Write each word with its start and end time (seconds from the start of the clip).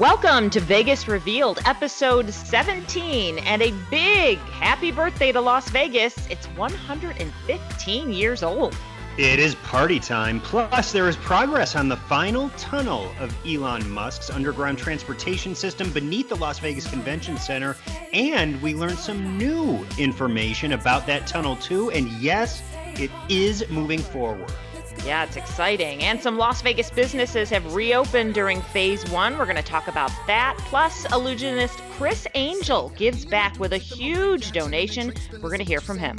Welcome 0.00 0.48
to 0.50 0.60
Vegas 0.60 1.06
Revealed, 1.08 1.60
episode 1.66 2.32
17, 2.32 3.36
and 3.40 3.60
a 3.60 3.70
big 3.90 4.38
happy 4.38 4.90
birthday 4.92 5.30
to 5.30 5.42
Las 5.42 5.68
Vegas. 5.68 6.16
It's 6.30 6.46
115 6.56 8.10
years 8.10 8.42
old. 8.42 8.74
It 9.18 9.38
is 9.38 9.56
party 9.56 10.00
time. 10.00 10.40
Plus, 10.40 10.92
there 10.92 11.06
is 11.06 11.18
progress 11.18 11.76
on 11.76 11.90
the 11.90 11.98
final 11.98 12.48
tunnel 12.56 13.12
of 13.20 13.36
Elon 13.46 13.90
Musk's 13.90 14.30
underground 14.30 14.78
transportation 14.78 15.54
system 15.54 15.92
beneath 15.92 16.30
the 16.30 16.36
Las 16.36 16.58
Vegas 16.60 16.88
Convention 16.88 17.36
Center. 17.36 17.76
And 18.14 18.60
we 18.62 18.74
learned 18.74 18.98
some 18.98 19.36
new 19.36 19.86
information 19.98 20.72
about 20.72 21.06
that 21.08 21.26
tunnel, 21.26 21.56
too. 21.56 21.90
And 21.90 22.08
yes, 22.12 22.62
it 22.94 23.10
is 23.28 23.68
moving 23.68 23.98
forward. 23.98 24.50
Yeah, 25.04 25.24
it's 25.24 25.36
exciting. 25.36 26.02
And 26.02 26.20
some 26.20 26.36
Las 26.36 26.60
Vegas 26.62 26.90
businesses 26.90 27.48
have 27.50 27.74
reopened 27.74 28.34
during 28.34 28.60
phase 28.60 29.08
one. 29.10 29.38
We're 29.38 29.46
going 29.46 29.56
to 29.56 29.62
talk 29.62 29.88
about 29.88 30.12
that. 30.26 30.56
Plus, 30.58 31.10
illusionist 31.12 31.78
Criss 31.92 32.26
Angel 32.34 32.90
gives 32.96 33.24
back 33.24 33.58
with 33.58 33.72
a 33.72 33.78
huge 33.78 34.52
donation. 34.52 35.12
We're 35.32 35.48
going 35.48 35.58
to 35.58 35.64
hear 35.64 35.80
from 35.80 35.98
him. 35.98 36.18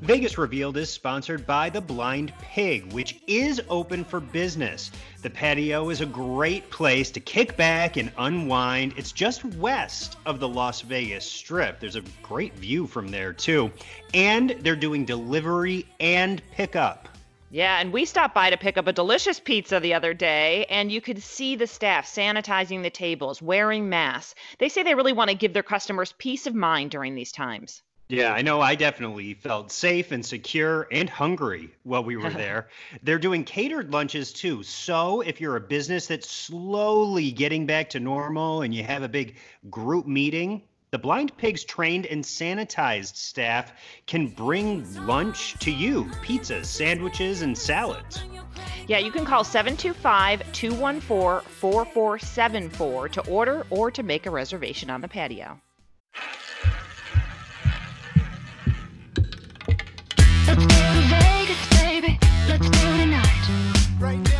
Vegas 0.00 0.38
Revealed 0.38 0.78
is 0.78 0.88
sponsored 0.88 1.46
by 1.46 1.68
The 1.68 1.82
Blind 1.82 2.32
Pig, 2.40 2.90
which 2.94 3.20
is 3.26 3.60
open 3.68 4.04
for 4.04 4.18
business. 4.18 4.90
The 5.20 5.28
patio 5.28 5.90
is 5.90 6.00
a 6.00 6.06
great 6.06 6.70
place 6.70 7.10
to 7.10 7.20
kick 7.20 7.56
back 7.58 7.98
and 7.98 8.10
unwind. 8.16 8.94
It's 8.96 9.12
just 9.12 9.44
west 9.56 10.16
of 10.24 10.40
the 10.40 10.48
Las 10.48 10.80
Vegas 10.80 11.26
Strip. 11.26 11.78
There's 11.78 11.96
a 11.96 12.02
great 12.22 12.54
view 12.54 12.86
from 12.86 13.08
there, 13.08 13.34
too. 13.34 13.70
And 14.14 14.56
they're 14.60 14.74
doing 14.74 15.04
delivery 15.04 15.86
and 16.00 16.42
pickup. 16.50 17.09
Yeah, 17.52 17.80
and 17.80 17.92
we 17.92 18.04
stopped 18.04 18.32
by 18.32 18.50
to 18.50 18.56
pick 18.56 18.78
up 18.78 18.86
a 18.86 18.92
delicious 18.92 19.40
pizza 19.40 19.80
the 19.80 19.94
other 19.94 20.14
day, 20.14 20.66
and 20.70 20.90
you 20.90 21.00
could 21.00 21.20
see 21.20 21.56
the 21.56 21.66
staff 21.66 22.06
sanitizing 22.06 22.82
the 22.82 22.90
tables, 22.90 23.42
wearing 23.42 23.88
masks. 23.88 24.36
They 24.58 24.68
say 24.68 24.84
they 24.84 24.94
really 24.94 25.12
want 25.12 25.30
to 25.30 25.36
give 25.36 25.52
their 25.52 25.64
customers 25.64 26.14
peace 26.16 26.46
of 26.46 26.54
mind 26.54 26.92
during 26.92 27.16
these 27.16 27.32
times. 27.32 27.82
Yeah, 28.10 28.32
I 28.32 28.42
know 28.42 28.60
I 28.60 28.74
definitely 28.76 29.34
felt 29.34 29.70
safe 29.70 30.10
and 30.10 30.26
secure 30.26 30.86
and 30.90 31.10
hungry 31.10 31.70
while 31.82 32.04
we 32.04 32.16
were 32.16 32.30
there. 32.30 32.68
They're 33.02 33.18
doing 33.18 33.44
catered 33.44 33.92
lunches 33.92 34.32
too. 34.32 34.62
So 34.62 35.20
if 35.20 35.40
you're 35.40 35.56
a 35.56 35.60
business 35.60 36.06
that's 36.06 36.30
slowly 36.30 37.32
getting 37.32 37.66
back 37.66 37.90
to 37.90 38.00
normal 38.00 38.62
and 38.62 38.72
you 38.72 38.84
have 38.84 39.04
a 39.04 39.08
big 39.08 39.36
group 39.70 40.06
meeting, 40.06 40.62
the 40.90 40.98
Blind 40.98 41.36
Pig's 41.36 41.62
trained 41.62 42.06
and 42.06 42.24
sanitized 42.24 43.14
staff 43.14 43.72
can 44.06 44.26
bring 44.26 44.84
lunch 45.06 45.54
to 45.60 45.70
you 45.70 46.04
pizzas, 46.22 46.66
sandwiches, 46.66 47.42
and 47.42 47.56
salads. 47.56 48.24
Yeah, 48.88 48.98
you 48.98 49.12
can 49.12 49.24
call 49.24 49.44
725 49.44 50.52
214 50.52 51.48
4474 51.48 53.08
to 53.10 53.26
order 53.28 53.66
or 53.70 53.90
to 53.90 54.02
make 54.02 54.26
a 54.26 54.30
reservation 54.30 54.90
on 54.90 55.00
the 55.00 55.08
patio. 55.08 55.60
Let's 60.46 60.66
go 60.66 60.66
to 60.66 61.00
Vegas, 61.08 61.80
baby. 61.80 62.18
Let's 62.48 62.68
go 62.68 62.96
tonight. 62.96 63.80
Right 64.00 64.18
now. 64.18 64.39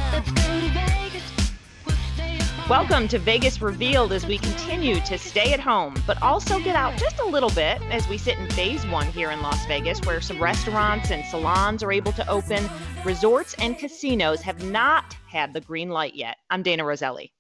Welcome 2.71 3.09
to 3.09 3.19
Vegas 3.19 3.61
Revealed 3.61 4.13
as 4.13 4.25
we 4.25 4.39
continue 4.39 5.01
to 5.01 5.19
stay 5.19 5.53
at 5.53 5.59
home, 5.59 6.01
but 6.07 6.23
also 6.23 6.61
get 6.61 6.77
out 6.77 6.97
just 6.97 7.19
a 7.19 7.25
little 7.25 7.51
bit 7.51 7.83
as 7.91 8.09
we 8.09 8.17
sit 8.17 8.39
in 8.39 8.49
phase 8.51 8.87
one 8.87 9.09
here 9.09 9.33
in 9.33 9.43
Las 9.43 9.67
Vegas, 9.67 10.01
where 10.03 10.21
some 10.21 10.41
restaurants 10.41 11.11
and 11.11 11.25
salons 11.25 11.83
are 11.83 11.91
able 11.91 12.13
to 12.13 12.31
open. 12.31 12.71
Resorts 13.05 13.55
and 13.55 13.77
casinos 13.77 14.41
have 14.43 14.63
not 14.63 15.17
had 15.27 15.53
the 15.53 15.61
green 15.61 15.89
light 15.89 16.15
yet. 16.15 16.37
I'm 16.49 16.63
Dana 16.63 16.85
Roselli. 16.85 17.33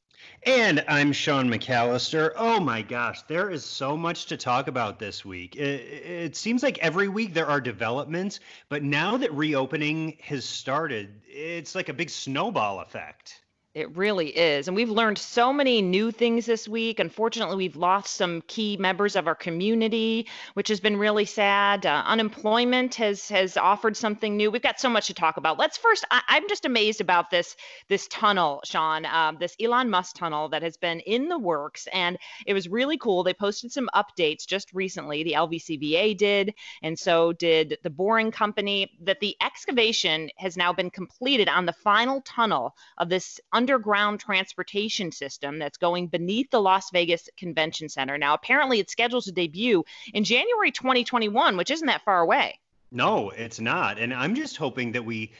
And 0.42 0.84
I'm 0.89 1.12
Sean 1.12 1.48
McAllister. 1.48 2.33
Oh 2.34 2.59
my 2.59 2.83
gosh, 2.83 3.22
there 3.28 3.50
is 3.50 3.65
so 3.65 3.97
much 3.97 4.27
to 4.27 4.37
talk 4.37 4.67
about 4.67 4.98
this 4.98 5.25
week. 5.25 5.55
It, 5.55 5.62
it, 5.62 6.37
seems 6.37 6.65
like 6.65 6.78
every 6.78 7.06
week 7.06 7.34
there 7.34 7.47
are 7.47 7.61
developments, 7.61 8.41
but 8.69 8.82
now 8.82 9.16
that 9.19 9.32
reopening 9.32 10.16
has 10.22 10.44
started, 10.44 11.22
it's 11.25 11.76
like 11.76 11.88
a 11.88 11.94
big 11.94 12.10
snowball 12.10 12.81
effect. 12.81 13.41
It 13.72 13.97
really 13.97 14.36
is. 14.36 14.66
And 14.66 14.76
we've 14.76 14.91
learned 14.91 15.16
so 15.16 15.53
many 15.53 15.81
new 15.81 16.10
things 16.10 16.44
this 16.44 16.66
week. 16.66 16.98
Unfortunately, 16.98 17.54
we've 17.54 17.76
lost 17.76 18.16
some 18.16 18.42
key 18.48 18.76
members 18.76 19.14
of 19.14 19.28
our 19.28 19.36
community, 19.36 20.26
which 20.54 20.66
has 20.66 20.81
been 20.81 20.97
really 20.97 21.25
sad. 21.25 21.86
Uh, 21.86 22.03
unemployment 22.04 22.97
has 22.97 23.28
has 23.28 23.56
offered 23.56 23.97
something 23.97 24.36
new. 24.36 24.50
We've 24.50 24.60
got 24.60 24.81
so 24.81 24.88
much 24.88 25.06
to 25.06 25.14
talk 25.14 25.36
about. 25.36 25.56
Let's 25.56 25.76
first 25.76 26.04
I, 26.10 26.20
am 26.31 26.48
just 26.48 26.64
amazed 26.64 27.00
about 27.00 27.31
this 27.31 27.54
this 27.86 28.08
tunnel, 28.08 28.60
Sean, 28.64 29.06
um, 29.06 29.36
this 29.38 29.54
Elon 29.60 29.88
Musk 29.88 30.16
tunnel 30.16 30.48
that 30.48 30.62
has 30.62 30.76
been 30.76 30.98
in 30.98 31.28
the 31.28 31.38
works. 31.38 31.87
And 31.92 32.19
it 32.48 32.54
was 32.54 32.69
really 32.69 32.98
cool. 32.98 33.22
They 33.22 33.34
posted 33.34 33.70
some 33.70 33.88
updates 33.94 34.48
just 34.48 34.75
recently. 34.75 35.22
The 35.22 35.34
LVCVA 35.34 36.16
did, 36.16 36.54
and 36.82 36.98
so 36.98 37.32
did 37.34 37.78
the 37.84 37.91
Boring 37.91 38.32
Company, 38.32 38.91
that 39.04 39.20
the 39.20 39.37
excavation 39.41 40.28
has 40.38 40.56
now 40.56 40.72
been 40.72 40.91
completed 40.91 41.48
on 41.48 41.66
the 41.66 41.72
final 41.72 42.20
tunnel 42.22 42.75
of 42.98 43.08
this 43.08 43.38
underground 43.70 44.19
transportation 44.19 45.12
system 45.12 45.60
that's 45.60 45.78
going 45.78 46.08
beneath 46.08 46.50
the 46.50 46.60
Las 46.60 46.91
Vegas 46.91 47.28
Convention 47.36 47.88
Center. 47.88 48.19
Now, 48.19 48.34
apparently, 48.34 48.81
it's 48.81 48.91
scheduled 48.91 49.25
to 49.25 49.32
debut 49.32 49.84
in 50.12 50.25
January 50.25 50.72
2021, 50.72 51.56
which 51.56 51.70
isn't 51.70 51.86
that 51.86 52.04
far 52.04 52.20
away. 52.20 52.58
No, 52.91 53.31
it's 53.31 53.60
not. 53.60 53.98
And 53.98 54.12
I'm 54.12 54.34
just 54.34 54.56
hoping 54.56 54.92
that 54.92 55.04
we 55.04 55.32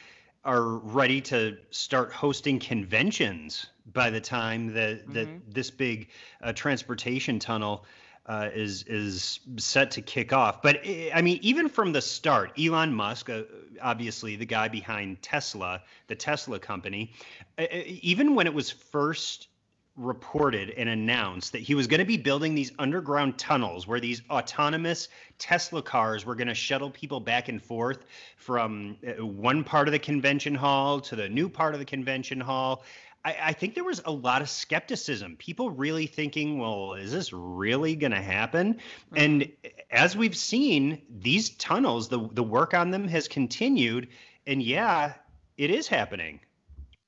are 0.45 0.63
ready 0.63 1.21
to 1.23 1.57
start 1.71 2.13
hosting 2.13 2.61
conventions 2.61 3.67
by 3.93 4.11
the 4.11 4.21
time 4.21 4.75
that, 4.75 5.09
mm-hmm. 5.09 5.39
this 5.49 5.71
big 5.71 6.09
uh, 6.41 6.53
transportation 6.53 7.41
tunnel 7.41 7.85
uh, 8.27 8.49
is 8.55 8.85
is 8.85 9.41
set 9.57 9.91
to 9.93 10.03
kick 10.03 10.33
off. 10.33 10.63
But 10.63 10.81
eh, 10.85 11.11
I 11.15 11.23
mean, 11.23 11.39
even 11.43 11.69
from 11.69 11.93
the 11.93 12.01
start, 12.01 12.53
Elon 12.59 12.93
Musk, 12.93 13.31
uh, 13.31 13.43
obviously 13.83 14.37
the 14.37 14.47
guy 14.47 14.69
behind 14.69 15.21
Tesla, 15.23 15.83
the 16.07 16.15
Tesla 16.15 16.59
company, 16.59 17.13
uh, 17.59 17.67
even 17.73 18.35
when 18.35 18.47
it 18.47 18.55
was 18.55 18.71
first 18.71 19.49
reported 19.97 20.71
and 20.71 20.89
announced 20.89 21.53
that 21.53 21.61
he 21.61 21.75
was 21.75 21.87
going 21.87 21.99
to 21.99 22.07
be 22.07 22.17
building 22.17 22.55
these 22.55 22.73
underground 22.79 23.37
tunnels 23.37 23.87
where 23.87 24.01
these 24.01 24.23
autonomous 24.31 25.09
Tesla 25.39 25.83
cars 25.83 26.25
were 26.25 26.35
going 26.35 26.49
to 26.49 26.55
shuttle 26.55 26.91
people 26.91 27.21
back 27.21 27.49
and 27.49 27.63
forth 27.63 28.07
from 28.37 28.97
one 29.19 29.63
part 29.63 29.89
of 29.89 29.93
the 29.93 29.99
convention 29.99 30.55
hall 30.55 31.01
to 31.01 31.17
the 31.17 31.29
new 31.29 31.49
part 31.49 31.75
of 31.75 31.81
the 31.81 31.85
convention 31.85 32.41
hall. 32.41 32.83
I, 33.25 33.37
I, 33.43 33.53
think 33.53 33.75
there 33.75 33.85
was 33.85 34.01
a 34.05 34.11
lot 34.11 34.41
of 34.41 34.49
skepticism. 34.49 35.37
People 35.37 35.71
really 35.71 36.07
thinking, 36.07 36.59
well, 36.59 36.95
is 36.95 37.13
this 37.13 37.33
really 37.33 37.95
going 37.95 38.13
to 38.13 38.21
happen? 38.21 38.75
Mm-hmm. 38.75 39.17
And 39.17 39.53
as 39.91 40.17
we've 40.17 40.37
seen, 40.37 41.03
these 41.11 41.51
tunnels, 41.51 42.09
the 42.09 42.29
the 42.33 42.43
work 42.43 42.75
on 42.75 42.91
them 42.91 43.07
has 43.09 43.29
continued, 43.29 44.09
and 44.47 44.63
yeah, 44.63 45.15
it 45.59 45.71
is 45.71 45.89
happening. 45.89 46.41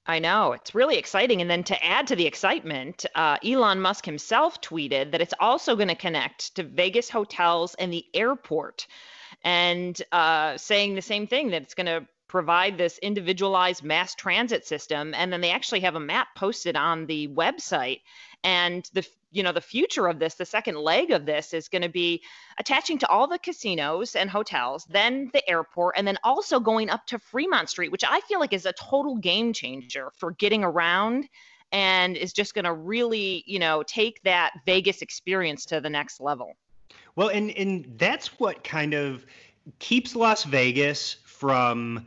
I 0.04 0.18
know 0.18 0.52
it's 0.52 0.74
really 0.74 0.96
exciting. 0.96 1.40
And 1.40 1.50
then 1.50 1.62
to 1.64 1.84
add 1.84 2.08
to 2.08 2.16
the 2.16 2.26
excitement, 2.26 3.06
uh, 3.14 3.38
Elon 3.44 3.80
Musk 3.80 4.04
himself 4.04 4.60
tweeted 4.60 5.12
that 5.12 5.20
it's 5.20 5.34
also 5.38 5.76
going 5.76 5.88
to 5.88 5.94
connect 5.94 6.56
to 6.56 6.64
Vegas 6.64 7.08
hotels 7.08 7.74
and 7.76 7.92
the 7.92 8.04
airport 8.12 8.88
and 9.44 10.00
uh, 10.10 10.56
saying 10.56 10.94
the 10.94 11.02
same 11.02 11.26
thing 11.26 11.50
that 11.50 11.62
it's 11.62 11.74
going 11.74 11.86
to 11.86 12.06
provide 12.32 12.78
this 12.78 12.96
individualized 12.98 13.84
mass 13.84 14.14
transit 14.14 14.66
system 14.66 15.12
and 15.12 15.30
then 15.30 15.42
they 15.42 15.50
actually 15.50 15.80
have 15.80 15.96
a 15.96 16.00
map 16.00 16.28
posted 16.34 16.76
on 16.76 17.04
the 17.04 17.28
website. 17.28 18.00
And 18.42 18.88
the 18.94 19.06
you 19.32 19.42
know 19.42 19.52
the 19.52 19.60
future 19.60 20.08
of 20.08 20.18
this 20.18 20.34
the 20.36 20.46
second 20.46 20.76
leg 20.76 21.10
of 21.10 21.26
this 21.26 21.52
is 21.52 21.68
going 21.68 21.82
to 21.82 21.90
be 21.90 22.22
attaching 22.58 22.96
to 22.98 23.08
all 23.08 23.26
the 23.28 23.38
casinos 23.38 24.14
and 24.14 24.28
hotels 24.28 24.84
then 24.90 25.30
the 25.32 25.48
airport 25.48 25.94
and 25.96 26.06
then 26.06 26.18
also 26.22 26.60
going 26.60 26.90
up 26.90 27.06
to 27.06 27.18
fremont 27.18 27.70
street 27.70 27.90
which 27.90 28.04
i 28.06 28.20
feel 28.28 28.40
like 28.40 28.52
is 28.52 28.66
a 28.66 28.74
total 28.74 29.16
game 29.16 29.54
changer 29.54 30.12
for 30.18 30.32
getting 30.32 30.62
around 30.62 31.26
and 31.72 32.18
is 32.18 32.34
just 32.34 32.52
going 32.52 32.66
to 32.66 32.74
really 32.74 33.42
you 33.46 33.58
know 33.58 33.82
take 33.84 34.22
that 34.22 34.52
vegas 34.66 35.00
experience 35.00 35.64
to 35.64 35.80
the 35.80 35.88
next 35.88 36.20
level. 36.20 36.52
Well 37.16 37.28
and 37.28 37.50
and 37.52 37.94
that's 37.96 38.38
what 38.38 38.62
kind 38.62 38.92
of 38.92 39.24
keeps 39.78 40.14
las 40.14 40.44
vegas 40.44 41.16
from 41.24 42.06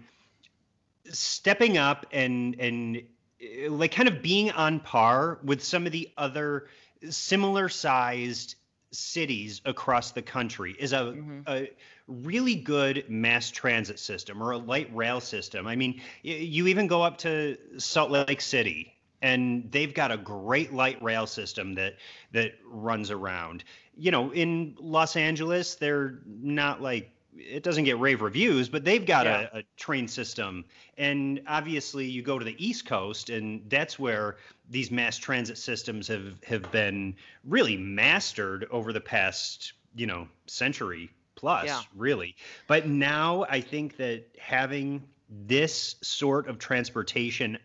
stepping 1.12 1.78
up 1.78 2.06
and 2.12 2.60
and 2.60 3.02
uh, 3.42 3.72
like 3.72 3.92
kind 3.92 4.10
of 4.10 4.22
being 4.22 4.52
on 4.52 4.80
par 4.80 5.40
with 5.44 5.64
some 5.64 5.86
of 5.86 5.92
the 5.92 6.10
other 6.18 6.68
similar 7.10 7.70
sized 7.70 8.56
cities 8.92 9.62
across 9.66 10.12
the 10.12 10.22
country 10.22 10.76
is 10.80 10.94
a, 10.94 10.98
mm-hmm. 10.98 11.42
a 11.48 11.70
really 12.08 12.56
good 12.56 13.04
mass 13.10 13.52
transit 13.52 14.00
system 14.00 14.42
or 14.42 14.52
a 14.52 14.58
light 14.58 14.90
rail 14.96 15.20
system. 15.20 15.68
I 15.68 15.76
mean, 15.76 16.02
you 16.24 16.68
even 16.68 16.88
go 16.88 17.02
up 17.02 17.18
to 17.20 17.58
Salt 17.78 18.12
Lake 18.12 18.42
City 18.42 18.94
and 19.22 19.72
they've 19.72 19.94
got 19.94 20.12
a 20.12 20.18
great 20.18 20.74
light 20.74 21.02
rail 21.02 21.26
system 21.28 21.76
that 21.76 21.96
that 22.32 22.54
runs 22.66 23.12
around. 23.12 23.64
You 23.98 24.12
know, 24.12 24.32
in 24.32 24.76
Los 24.80 25.16
Angeles, 25.16 25.76
they're 25.76 26.20
not 26.26 26.82
like 26.82 27.12
it 27.38 27.64
doesn't 27.64 27.84
get 27.84 28.00
rave 28.00 28.22
reviews, 28.22 28.70
but 28.70 28.84
they've 28.84 29.06
got 29.06 29.26
yeah. 29.26 29.48
a, 29.54 29.60
a, 29.60 29.64
train 29.78 30.08
system. 30.08 30.66
And 30.98 31.42
obviously, 31.48 32.06
you 32.06 32.22
go 32.22 32.40
to 32.40 32.46
the 32.46 32.56
East 32.66 32.86
Coast, 32.86 33.30
and 33.30 33.62
that's 33.70 34.00
where 34.00 34.38
these 34.70 34.92
mass 34.92 35.18
transit 35.18 35.58
systems 35.58 36.08
have 36.08 36.42
have 36.44 36.72
been 36.72 37.16
really 37.44 37.78
mastered 37.78 38.68
over 38.72 38.94
the 38.94 39.02
past, 39.02 39.74
you 39.96 40.08
know, 40.08 40.28
century 40.48 41.10
plus, 41.36 41.66
yeah. 41.66 41.82
really. 41.96 42.36
But 42.68 42.88
now 42.88 43.46
I 43.50 43.62
think 43.62 43.98
that 43.98 44.24
having 44.40 45.04
this 45.30 45.96
sort 46.02 46.48
of 46.48 46.60
transportation 46.60 47.58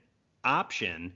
option 0.44 1.12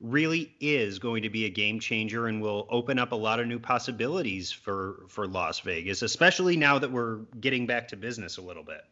really 0.00 0.54
is 0.60 0.98
going 0.98 1.22
to 1.22 1.30
be 1.30 1.46
a 1.46 1.50
game 1.50 1.80
changer 1.80 2.26
and 2.26 2.40
will 2.42 2.66
open 2.70 2.98
up 2.98 3.12
a 3.12 3.16
lot 3.16 3.40
of 3.40 3.46
new 3.46 3.58
possibilities 3.58 4.52
for 4.52 5.04
for 5.08 5.26
Las 5.26 5.60
Vegas, 5.60 6.02
especially 6.02 6.56
now 6.56 6.78
that 6.78 6.90
we're 6.90 7.18
getting 7.40 7.66
back 7.66 7.88
to 7.88 7.96
business 7.96 8.36
a 8.36 8.42
little 8.42 8.64
bit. 8.64 8.82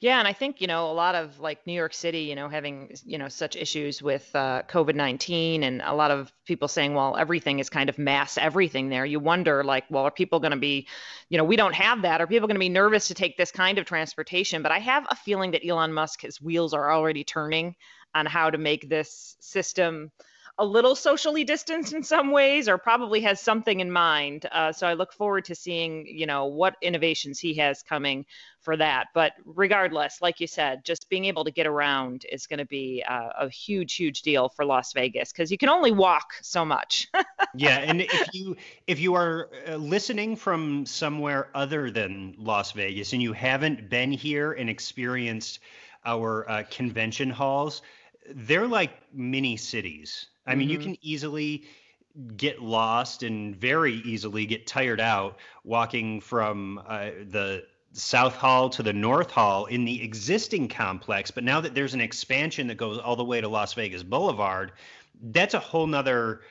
Yeah, 0.00 0.18
and 0.18 0.28
I 0.28 0.32
think 0.32 0.60
you 0.60 0.66
know 0.66 0.90
a 0.90 0.92
lot 0.92 1.14
of 1.14 1.40
like 1.40 1.66
New 1.66 1.72
York 1.72 1.92
City, 1.92 2.20
you 2.20 2.34
know, 2.34 2.48
having 2.48 2.94
you 3.04 3.18
know 3.18 3.28
such 3.28 3.56
issues 3.56 4.02
with 4.02 4.30
uh, 4.34 4.62
COVID 4.68 4.94
nineteen, 4.94 5.62
and 5.62 5.82
a 5.82 5.94
lot 5.94 6.10
of 6.10 6.32
people 6.46 6.68
saying, 6.68 6.94
well, 6.94 7.16
everything 7.16 7.58
is 7.58 7.68
kind 7.68 7.88
of 7.88 7.98
mass 7.98 8.38
everything 8.38 8.88
there. 8.88 9.04
You 9.04 9.20
wonder, 9.20 9.64
like, 9.64 9.84
well, 9.90 10.04
are 10.04 10.10
people 10.10 10.40
going 10.40 10.52
to 10.52 10.58
be, 10.58 10.86
you 11.28 11.38
know, 11.38 11.44
we 11.44 11.56
don't 11.56 11.74
have 11.74 12.02
that. 12.02 12.20
Are 12.20 12.26
people 12.26 12.48
going 12.48 12.56
to 12.56 12.60
be 12.60 12.68
nervous 12.68 13.08
to 13.08 13.14
take 13.14 13.36
this 13.36 13.50
kind 13.50 13.78
of 13.78 13.86
transportation? 13.86 14.62
But 14.62 14.72
I 14.72 14.78
have 14.78 15.06
a 15.10 15.16
feeling 15.16 15.50
that 15.52 15.66
Elon 15.66 15.92
Musk, 15.92 16.22
his 16.22 16.40
wheels 16.40 16.72
are 16.74 16.90
already 16.90 17.24
turning 17.24 17.74
on 18.14 18.26
how 18.26 18.50
to 18.50 18.58
make 18.58 18.88
this 18.88 19.36
system 19.40 20.10
a 20.58 20.64
little 20.64 20.96
socially 20.96 21.44
distanced 21.44 21.92
in 21.92 22.02
some 22.02 22.32
ways 22.32 22.68
or 22.68 22.78
probably 22.78 23.20
has 23.20 23.40
something 23.40 23.78
in 23.78 23.90
mind. 23.90 24.44
Uh, 24.50 24.72
so 24.72 24.86
i 24.86 24.94
look 24.94 25.12
forward 25.12 25.44
to 25.44 25.54
seeing 25.54 26.04
you 26.06 26.26
know 26.26 26.46
what 26.46 26.74
innovations 26.82 27.38
he 27.38 27.54
has 27.54 27.82
coming 27.82 28.26
for 28.60 28.76
that. 28.76 29.06
But 29.14 29.32
regardless 29.44 30.20
like 30.20 30.40
you 30.40 30.46
said 30.46 30.84
just 30.84 31.08
being 31.08 31.26
able 31.26 31.44
to 31.44 31.52
get 31.52 31.66
around 31.66 32.26
is 32.30 32.46
going 32.46 32.58
to 32.58 32.66
be 32.66 33.04
uh, 33.08 33.28
a 33.40 33.48
huge 33.48 33.94
huge 33.94 34.22
deal 34.22 34.48
for 34.48 34.64
las 34.64 34.92
vegas 34.92 35.32
because 35.32 35.50
you 35.52 35.58
can 35.58 35.68
only 35.68 35.92
walk 35.92 36.32
so 36.42 36.64
much. 36.64 37.06
Yeah 37.54 37.78
and 37.78 38.02
if 38.02 38.34
you 38.34 38.56
if 38.86 38.98
you 38.98 39.14
are 39.14 39.48
uh, 39.66 39.76
listening 39.76 40.36
from 40.36 40.84
somewhere 40.86 41.48
other 41.54 41.90
than 41.90 42.34
las 42.36 42.72
vegas 42.72 43.12
and 43.12 43.22
you 43.22 43.32
haven't 43.32 43.88
been 43.88 44.12
here 44.12 44.52
and 44.52 44.68
experienced 44.68 45.60
our 46.04 46.48
uh, 46.48 46.62
convention 46.70 47.30
halls 47.30 47.82
they're 48.34 48.66
like 48.66 48.92
mini 49.12 49.56
cities. 49.56 50.26
I 50.46 50.54
mean, 50.54 50.68
mm-hmm. 50.68 50.72
you 50.72 50.78
can 50.78 50.96
easily 51.02 51.64
get 52.36 52.62
lost 52.62 53.22
and 53.22 53.54
very 53.54 53.94
easily 53.94 54.46
get 54.46 54.66
tired 54.66 55.00
out 55.00 55.38
walking 55.64 56.20
from 56.20 56.82
uh, 56.86 57.10
the 57.28 57.64
South 57.92 58.34
Hall 58.34 58.68
to 58.70 58.82
the 58.82 58.92
North 58.92 59.30
Hall 59.30 59.66
in 59.66 59.84
the 59.84 60.02
existing 60.02 60.68
complex. 60.68 61.30
But 61.30 61.44
now 61.44 61.60
that 61.60 61.74
there's 61.74 61.94
an 61.94 62.00
expansion 62.00 62.66
that 62.68 62.76
goes 62.76 62.98
all 62.98 63.16
the 63.16 63.24
way 63.24 63.40
to 63.40 63.48
Las 63.48 63.74
Vegas 63.74 64.02
Boulevard, 64.02 64.72
that's 65.20 65.54
a 65.54 65.58
whole 65.58 65.86
nother 65.86 66.42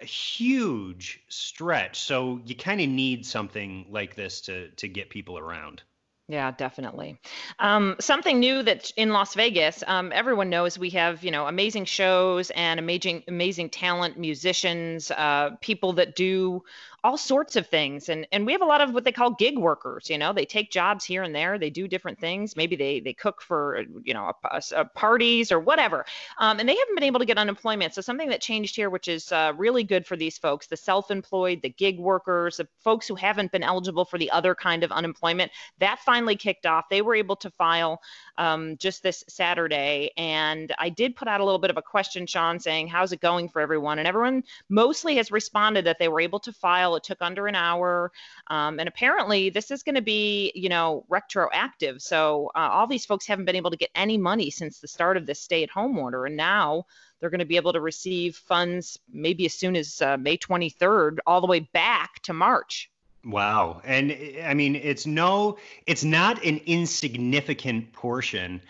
huge 0.00 1.20
stretch. 1.28 2.00
So 2.00 2.40
you 2.44 2.54
kind 2.54 2.80
of 2.80 2.88
need 2.88 3.24
something 3.24 3.86
like 3.90 4.14
this 4.14 4.40
to 4.42 4.68
to 4.70 4.88
get 4.88 5.10
people 5.10 5.38
around. 5.38 5.82
Yeah, 6.26 6.52
definitely. 6.52 7.20
Um, 7.58 7.96
something 8.00 8.40
new 8.40 8.62
that 8.62 8.90
in 8.96 9.10
Las 9.10 9.34
Vegas, 9.34 9.84
um, 9.86 10.10
everyone 10.10 10.48
knows 10.48 10.78
we 10.78 10.88
have 10.90 11.22
you 11.22 11.30
know 11.30 11.46
amazing 11.46 11.84
shows 11.84 12.50
and 12.50 12.80
amazing 12.80 13.24
amazing 13.28 13.68
talent, 13.68 14.18
musicians, 14.18 15.10
uh, 15.10 15.50
people 15.60 15.92
that 15.94 16.16
do 16.16 16.64
all 17.04 17.18
sorts 17.18 17.54
of 17.54 17.66
things 17.66 18.08
and 18.08 18.26
and 18.32 18.46
we 18.46 18.52
have 18.52 18.62
a 18.62 18.64
lot 18.64 18.80
of 18.80 18.94
what 18.94 19.04
they 19.04 19.12
call 19.12 19.30
gig 19.30 19.58
workers 19.58 20.08
you 20.08 20.16
know 20.16 20.32
they 20.32 20.46
take 20.46 20.70
jobs 20.70 21.04
here 21.04 21.22
and 21.22 21.34
there 21.34 21.58
they 21.58 21.68
do 21.68 21.86
different 21.86 22.18
things 22.18 22.56
maybe 22.56 22.76
they 22.76 22.98
they 22.98 23.12
cook 23.12 23.42
for 23.42 23.84
you 24.02 24.14
know 24.14 24.32
a, 24.50 24.62
a 24.74 24.84
parties 24.86 25.52
or 25.52 25.60
whatever 25.60 26.06
um, 26.38 26.58
and 26.58 26.66
they 26.66 26.74
haven't 26.74 26.94
been 26.94 27.04
able 27.04 27.20
to 27.20 27.26
get 27.26 27.36
unemployment 27.36 27.92
so 27.92 28.00
something 28.00 28.30
that 28.30 28.40
changed 28.40 28.74
here 28.74 28.88
which 28.88 29.06
is 29.06 29.30
uh, 29.32 29.52
really 29.58 29.84
good 29.84 30.06
for 30.06 30.16
these 30.16 30.38
folks 30.38 30.66
the 30.66 30.76
self-employed 30.76 31.60
the 31.60 31.68
gig 31.68 31.98
workers 31.98 32.56
the 32.56 32.66
folks 32.82 33.06
who 33.06 33.14
haven't 33.14 33.52
been 33.52 33.62
eligible 33.62 34.06
for 34.06 34.16
the 34.16 34.30
other 34.30 34.54
kind 34.54 34.82
of 34.82 34.90
unemployment 34.90 35.52
that 35.78 35.98
finally 36.00 36.34
kicked 36.34 36.64
off 36.64 36.86
they 36.88 37.02
were 37.02 37.14
able 37.14 37.36
to 37.36 37.50
file 37.50 38.00
um, 38.38 38.78
just 38.78 39.02
this 39.02 39.22
saturday 39.28 40.10
and 40.16 40.74
i 40.78 40.88
did 40.88 41.14
put 41.14 41.28
out 41.28 41.42
a 41.42 41.44
little 41.44 41.58
bit 41.58 41.70
of 41.70 41.76
a 41.76 41.82
question 41.82 42.26
sean 42.26 42.58
saying 42.58 42.88
how's 42.88 43.12
it 43.12 43.20
going 43.20 43.46
for 43.46 43.60
everyone? 43.60 43.98
and 43.98 44.08
everyone 44.08 44.42
mostly 44.70 45.16
has 45.16 45.30
responded 45.30 45.84
that 45.84 45.98
they 45.98 46.08
were 46.08 46.20
able 46.20 46.40
to 46.40 46.50
file 46.50 46.93
it 46.96 47.04
took 47.04 47.20
under 47.20 47.46
an 47.46 47.54
hour. 47.54 48.12
Um, 48.48 48.78
and 48.80 48.88
apparently, 48.88 49.50
this 49.50 49.70
is 49.70 49.82
going 49.82 49.94
to 49.94 50.02
be, 50.02 50.52
you 50.54 50.68
know, 50.68 51.04
retroactive. 51.08 52.02
So 52.02 52.50
uh, 52.54 52.68
all 52.72 52.86
these 52.86 53.06
folks 53.06 53.26
haven't 53.26 53.44
been 53.44 53.56
able 53.56 53.70
to 53.70 53.76
get 53.76 53.90
any 53.94 54.18
money 54.18 54.50
since 54.50 54.80
the 54.80 54.88
start 54.88 55.16
of 55.16 55.26
this 55.26 55.40
stay 55.40 55.62
at 55.62 55.70
home 55.70 55.98
order. 55.98 56.26
And 56.26 56.36
now 56.36 56.86
they're 57.20 57.30
going 57.30 57.38
to 57.38 57.44
be 57.44 57.56
able 57.56 57.72
to 57.72 57.80
receive 57.80 58.36
funds 58.36 58.98
maybe 59.12 59.46
as 59.46 59.54
soon 59.54 59.76
as 59.76 60.02
uh, 60.02 60.16
May 60.16 60.36
23rd, 60.36 61.18
all 61.26 61.40
the 61.40 61.46
way 61.46 61.60
back 61.60 62.20
to 62.24 62.32
March. 62.32 62.90
Wow. 63.24 63.80
And 63.84 64.14
I 64.44 64.54
mean, 64.54 64.76
it's 64.76 65.06
no, 65.06 65.56
it's 65.86 66.04
not 66.04 66.44
an 66.44 66.60
insignificant 66.66 67.92
portion 67.92 68.60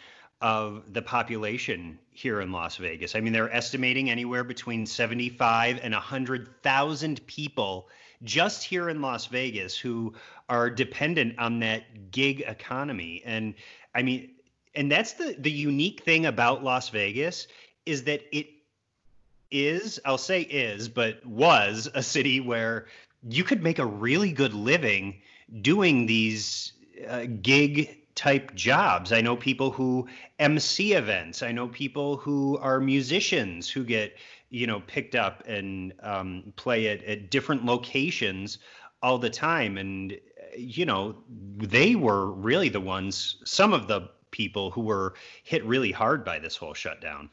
of 0.41 0.93
the 0.93 1.03
population 1.03 1.99
here 2.13 2.41
in 2.41 2.53
Las 2.53 2.77
Vegas. 2.77 3.17
I 3.17 3.21
mean, 3.21 3.33
they're 3.33 3.53
estimating 3.53 4.11
anywhere 4.11 4.45
between 4.45 4.87
75 4.87 5.81
and 5.83 5.93
100,000 5.93 7.27
people 7.27 7.89
just 8.25 8.65
here 8.65 8.89
in 8.89 9.01
Las 9.01 9.27
Vegas 9.27 9.77
who 9.77 10.15
are 10.49 10.71
dependent 10.71 11.39
on 11.39 11.61
that 11.61 12.11
gig 12.11 12.41
economy. 12.47 13.23
And 13.25 13.55
I 13.95 14.03
mean, 14.03 14.31
and 14.75 14.91
that's 14.91 15.13
the 15.13 15.37
the 15.39 15.51
unique 15.51 16.03
thing 16.03 16.27
about 16.27 16.65
Las 16.65 16.89
Vegas 16.89 17.47
is 17.87 18.05
that 18.05 18.23
it 18.37 18.49
is, 19.51 20.01
I'll 20.05 20.19
say 20.19 20.43
is, 20.43 20.89
but 20.89 21.25
was 21.25 21.89
a 21.95 22.03
city 22.03 22.41
where 22.41 22.87
you 23.29 23.45
could 23.45 23.63
make 23.63 23.79
a 23.79 23.87
really 23.87 24.33
good 24.33 24.53
living 24.53 25.21
doing 25.63 26.07
these 26.07 26.73
uh, 27.09 27.27
gig 27.41 27.99
type 28.15 28.55
jobs. 28.55 29.13
I 29.13 29.21
know 29.21 29.37
people 29.37 29.71
who 29.71 30.09
MC 30.39 30.93
events. 30.93 31.43
I 31.43 31.53
know 31.53 31.69
people 31.69 32.17
who 32.17 32.59
are 32.59 32.81
musicians 32.81 33.69
who 33.69 33.85
get 33.85 34.17
you 34.55 34.67
know 34.67 34.81
picked 34.87 35.15
up 35.15 35.43
and 35.47 35.93
um, 36.03 36.53
play 36.57 36.89
at, 36.89 37.03
at 37.05 37.31
different 37.31 37.65
locations 37.65 38.59
all 39.03 39.19
the 39.19 39.31
time. 39.31 39.77
And 39.77 40.17
you 40.57 40.87
know 40.87 41.17
they 41.29 41.97
were 41.97 42.31
really 42.31 42.69
the 42.69 42.81
ones 42.81 43.37
some 43.45 43.73
of 43.73 43.89
the 43.89 44.09
people 44.31 44.71
who 44.71 44.83
were 44.83 45.15
hit 45.43 45.65
really 45.65 45.93
hard 45.93 46.25
by 46.25 46.39
this 46.39 46.57
whole 46.57 46.75
shutdown 46.75 47.31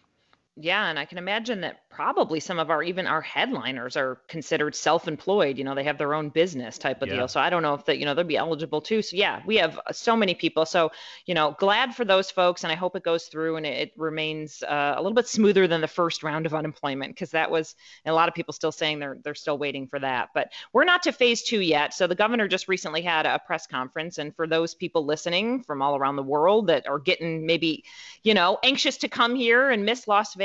yeah, 0.57 0.89
and 0.89 0.99
I 0.99 1.05
can 1.05 1.17
imagine 1.17 1.61
that 1.61 1.89
probably 1.89 2.41
some 2.41 2.59
of 2.59 2.69
our 2.69 2.83
even 2.83 3.07
our 3.07 3.21
headliners 3.21 3.95
are 3.95 4.21
considered 4.27 4.75
self-employed. 4.75 5.57
You 5.57 5.63
know, 5.63 5.75
they 5.75 5.83
have 5.85 5.97
their 5.97 6.13
own 6.13 6.27
business 6.27 6.77
type 6.77 7.01
of 7.01 7.07
yeah. 7.07 7.15
deal. 7.15 7.27
So 7.29 7.39
I 7.39 7.49
don't 7.49 7.61
know 7.61 7.73
if 7.73 7.85
that 7.85 7.99
you 7.99 8.05
know 8.05 8.13
they'll 8.13 8.25
be 8.25 8.35
eligible 8.35 8.81
too. 8.81 9.01
So 9.01 9.15
yeah, 9.15 9.41
we 9.45 9.55
have 9.57 9.79
uh, 9.79 9.93
so 9.93 10.15
many 10.15 10.35
people. 10.35 10.65
So 10.65 10.91
you 11.25 11.33
know, 11.33 11.55
glad 11.57 11.95
for 11.95 12.03
those 12.03 12.29
folks, 12.29 12.63
and 12.63 12.71
I 12.71 12.75
hope 12.75 12.97
it 12.97 13.03
goes 13.03 13.25
through 13.25 13.57
and 13.57 13.65
it, 13.65 13.91
remains 13.97 14.63
uh, 14.63 14.95
a 14.95 15.01
little 15.01 15.15
bit 15.15 15.27
smoother 15.27 15.67
than 15.67 15.81
the 15.81 15.87
first 15.87 16.23
round 16.23 16.45
of 16.45 16.53
unemployment 16.53 17.13
because 17.13 17.31
that 17.31 17.51
was 17.51 17.75
a 18.05 18.11
lot 18.11 18.27
of 18.27 18.35
people 18.35 18.53
still 18.53 18.71
saying 18.71 18.99
they're 18.99 19.17
they're 19.23 19.35
still 19.35 19.57
waiting 19.57 19.87
for 19.87 19.99
that. 19.99 20.29
But 20.33 20.51
we're 20.73 20.85
not 20.85 21.03
to 21.03 21.13
phase 21.13 21.43
two 21.43 21.61
yet. 21.61 21.93
So 21.93 22.07
the 22.07 22.15
governor 22.15 22.47
just 22.49 22.67
recently 22.67 23.01
had 23.01 23.25
a 23.25 23.39
press 23.39 23.67
conference, 23.67 24.17
and 24.17 24.35
for 24.35 24.47
those 24.47 24.73
people 24.73 25.05
listening 25.05 25.63
from 25.63 25.81
all 25.81 25.95
around 25.95 26.17
the 26.17 26.23
world 26.23 26.67
that 26.67 26.87
are 26.87 26.99
getting 26.99 27.45
maybe 27.45 27.85
you 28.23 28.33
know 28.33 28.57
anxious 28.63 28.97
to 28.97 29.07
come 29.07 29.33
here 29.33 29.69
and 29.69 29.85
miss 29.85 30.07
Las 30.07 30.35
Vegas, 30.35 30.40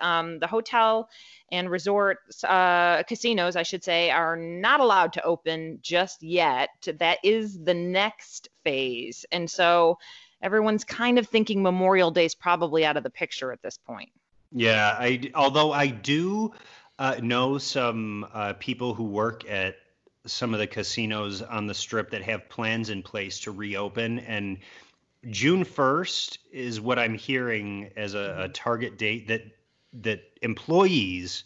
um, 0.00 0.38
the 0.38 0.46
hotel 0.46 1.08
and 1.52 1.70
resort 1.70 2.18
uh, 2.44 3.02
casinos, 3.04 3.56
I 3.56 3.62
should 3.62 3.84
say, 3.84 4.10
are 4.10 4.36
not 4.36 4.80
allowed 4.80 5.12
to 5.14 5.24
open 5.24 5.78
just 5.82 6.22
yet. 6.22 6.70
That 6.98 7.18
is 7.22 7.62
the 7.62 7.74
next 7.74 8.48
phase. 8.64 9.24
And 9.30 9.50
so 9.50 9.98
everyone's 10.42 10.84
kind 10.84 11.18
of 11.18 11.28
thinking 11.28 11.62
Memorial 11.62 12.10
Day 12.10 12.24
is 12.24 12.34
probably 12.34 12.84
out 12.84 12.96
of 12.96 13.02
the 13.02 13.10
picture 13.10 13.52
at 13.52 13.62
this 13.62 13.78
point. 13.78 14.10
Yeah, 14.52 14.96
I 14.98 15.30
although 15.34 15.72
I 15.72 15.88
do 15.88 16.52
uh, 16.98 17.16
know 17.22 17.58
some 17.58 18.26
uh, 18.32 18.54
people 18.54 18.94
who 18.94 19.04
work 19.04 19.48
at 19.48 19.76
some 20.26 20.54
of 20.54 20.60
the 20.60 20.66
casinos 20.66 21.42
on 21.42 21.66
the 21.66 21.74
strip 21.74 22.10
that 22.10 22.22
have 22.22 22.48
plans 22.48 22.90
in 22.90 23.02
place 23.02 23.40
to 23.40 23.52
reopen 23.52 24.18
and 24.20 24.58
June 25.30 25.64
1st 25.64 26.38
is 26.52 26.80
what 26.80 26.98
I'm 26.98 27.14
hearing 27.14 27.90
as 27.96 28.14
a, 28.14 28.18
a, 28.18 28.22
mm-hmm. 28.22 28.52
target 28.52 28.98
date 28.98 29.28
that 29.28 29.42
that 29.92 30.20
employees 30.42 31.44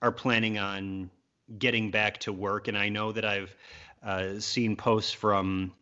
are 0.00 0.12
planning 0.12 0.58
on 0.58 1.10
getting 1.58 1.90
back 1.90 2.18
to 2.18 2.32
work. 2.32 2.68
And 2.68 2.78
I 2.78 2.88
know 2.88 3.12
that 3.12 3.24
I've 3.24 3.54
uh, 4.02 4.38
seen 4.38 4.74
posts 4.76 5.12
from 5.12 5.72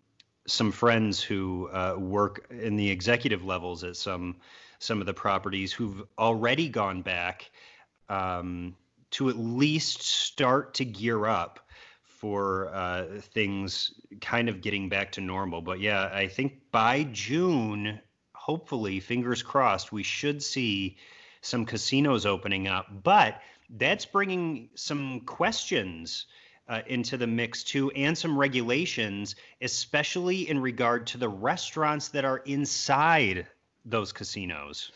some 0.46 0.72
friends 0.72 1.22
who 1.22 1.68
uh, 1.68 1.94
work 1.98 2.46
in 2.50 2.76
the 2.76 2.90
executive 2.90 3.44
levels 3.44 3.84
at 3.84 3.96
some 3.96 4.36
some 4.80 5.00
of 5.00 5.06
the 5.06 5.14
properties 5.14 5.72
who've 5.72 6.02
already 6.18 6.68
gone 6.68 7.02
back 7.02 7.50
um, 8.08 8.76
to 9.10 9.28
at 9.28 9.36
least 9.36 10.02
start 10.02 10.74
to 10.74 10.84
gear 10.84 11.26
up 11.26 11.67
for 12.18 12.68
uh, 12.74 13.04
things 13.20 13.94
kind 14.20 14.48
of 14.48 14.60
getting 14.60 14.88
back 14.88 15.12
to 15.12 15.20
normal. 15.20 15.60
But 15.62 15.80
yeah, 15.80 16.10
I 16.12 16.26
think 16.26 16.54
by 16.72 17.04
June, 17.12 18.00
hopefully, 18.34 18.98
fingers 18.98 19.42
crossed, 19.42 19.92
we 19.92 20.02
should 20.02 20.42
see 20.42 20.96
some 21.42 21.64
casinos 21.64 22.26
opening 22.26 22.66
up. 22.66 22.86
But 23.04 23.40
that's 23.70 24.04
bringing 24.04 24.68
some 24.74 25.20
questions 25.20 26.26
uh, 26.68 26.82
into 26.86 27.16
the 27.16 27.26
mix 27.26 27.62
too, 27.62 27.90
and 27.92 28.18
some 28.18 28.36
regulations, 28.36 29.36
especially 29.62 30.48
in 30.48 30.58
regard 30.60 31.06
to 31.08 31.18
the 31.18 31.28
restaurants 31.28 32.08
that 32.08 32.24
are 32.24 32.38
inside 32.38 33.46
those 33.84 34.12
casinos. 34.12 34.90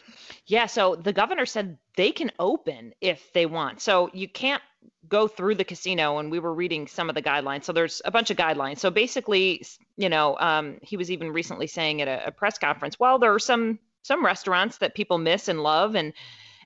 Yeah, 0.46 0.66
so 0.66 0.96
the 0.96 1.12
governor 1.12 1.46
said 1.46 1.78
they 1.96 2.10
can 2.10 2.32
open 2.38 2.92
if 3.00 3.32
they 3.32 3.46
want. 3.46 3.80
So 3.80 4.10
you 4.12 4.28
can't 4.28 4.62
go 5.08 5.28
through 5.28 5.54
the 5.54 5.64
casino 5.64 6.18
and 6.18 6.30
we 6.30 6.38
were 6.38 6.54
reading 6.54 6.86
some 6.86 7.08
of 7.08 7.14
the 7.14 7.22
guidelines. 7.22 7.64
So 7.64 7.72
there's 7.72 8.00
a 8.04 8.10
bunch 8.10 8.30
of 8.30 8.36
guidelines. 8.36 8.78
So 8.78 8.90
basically 8.90 9.64
you 9.96 10.08
know 10.08 10.36
um, 10.38 10.78
he 10.82 10.96
was 10.96 11.10
even 11.10 11.30
recently 11.32 11.66
saying 11.66 12.00
at 12.00 12.08
a, 12.08 12.28
a, 12.28 12.32
press 12.32 12.58
conference 12.58 12.98
well 12.98 13.18
there 13.18 13.34
are 13.34 13.38
some 13.38 13.78
some 14.02 14.24
restaurants 14.24 14.78
that 14.78 14.94
people 14.94 15.18
miss 15.18 15.48
and 15.48 15.62
love 15.62 15.94
and 15.94 16.12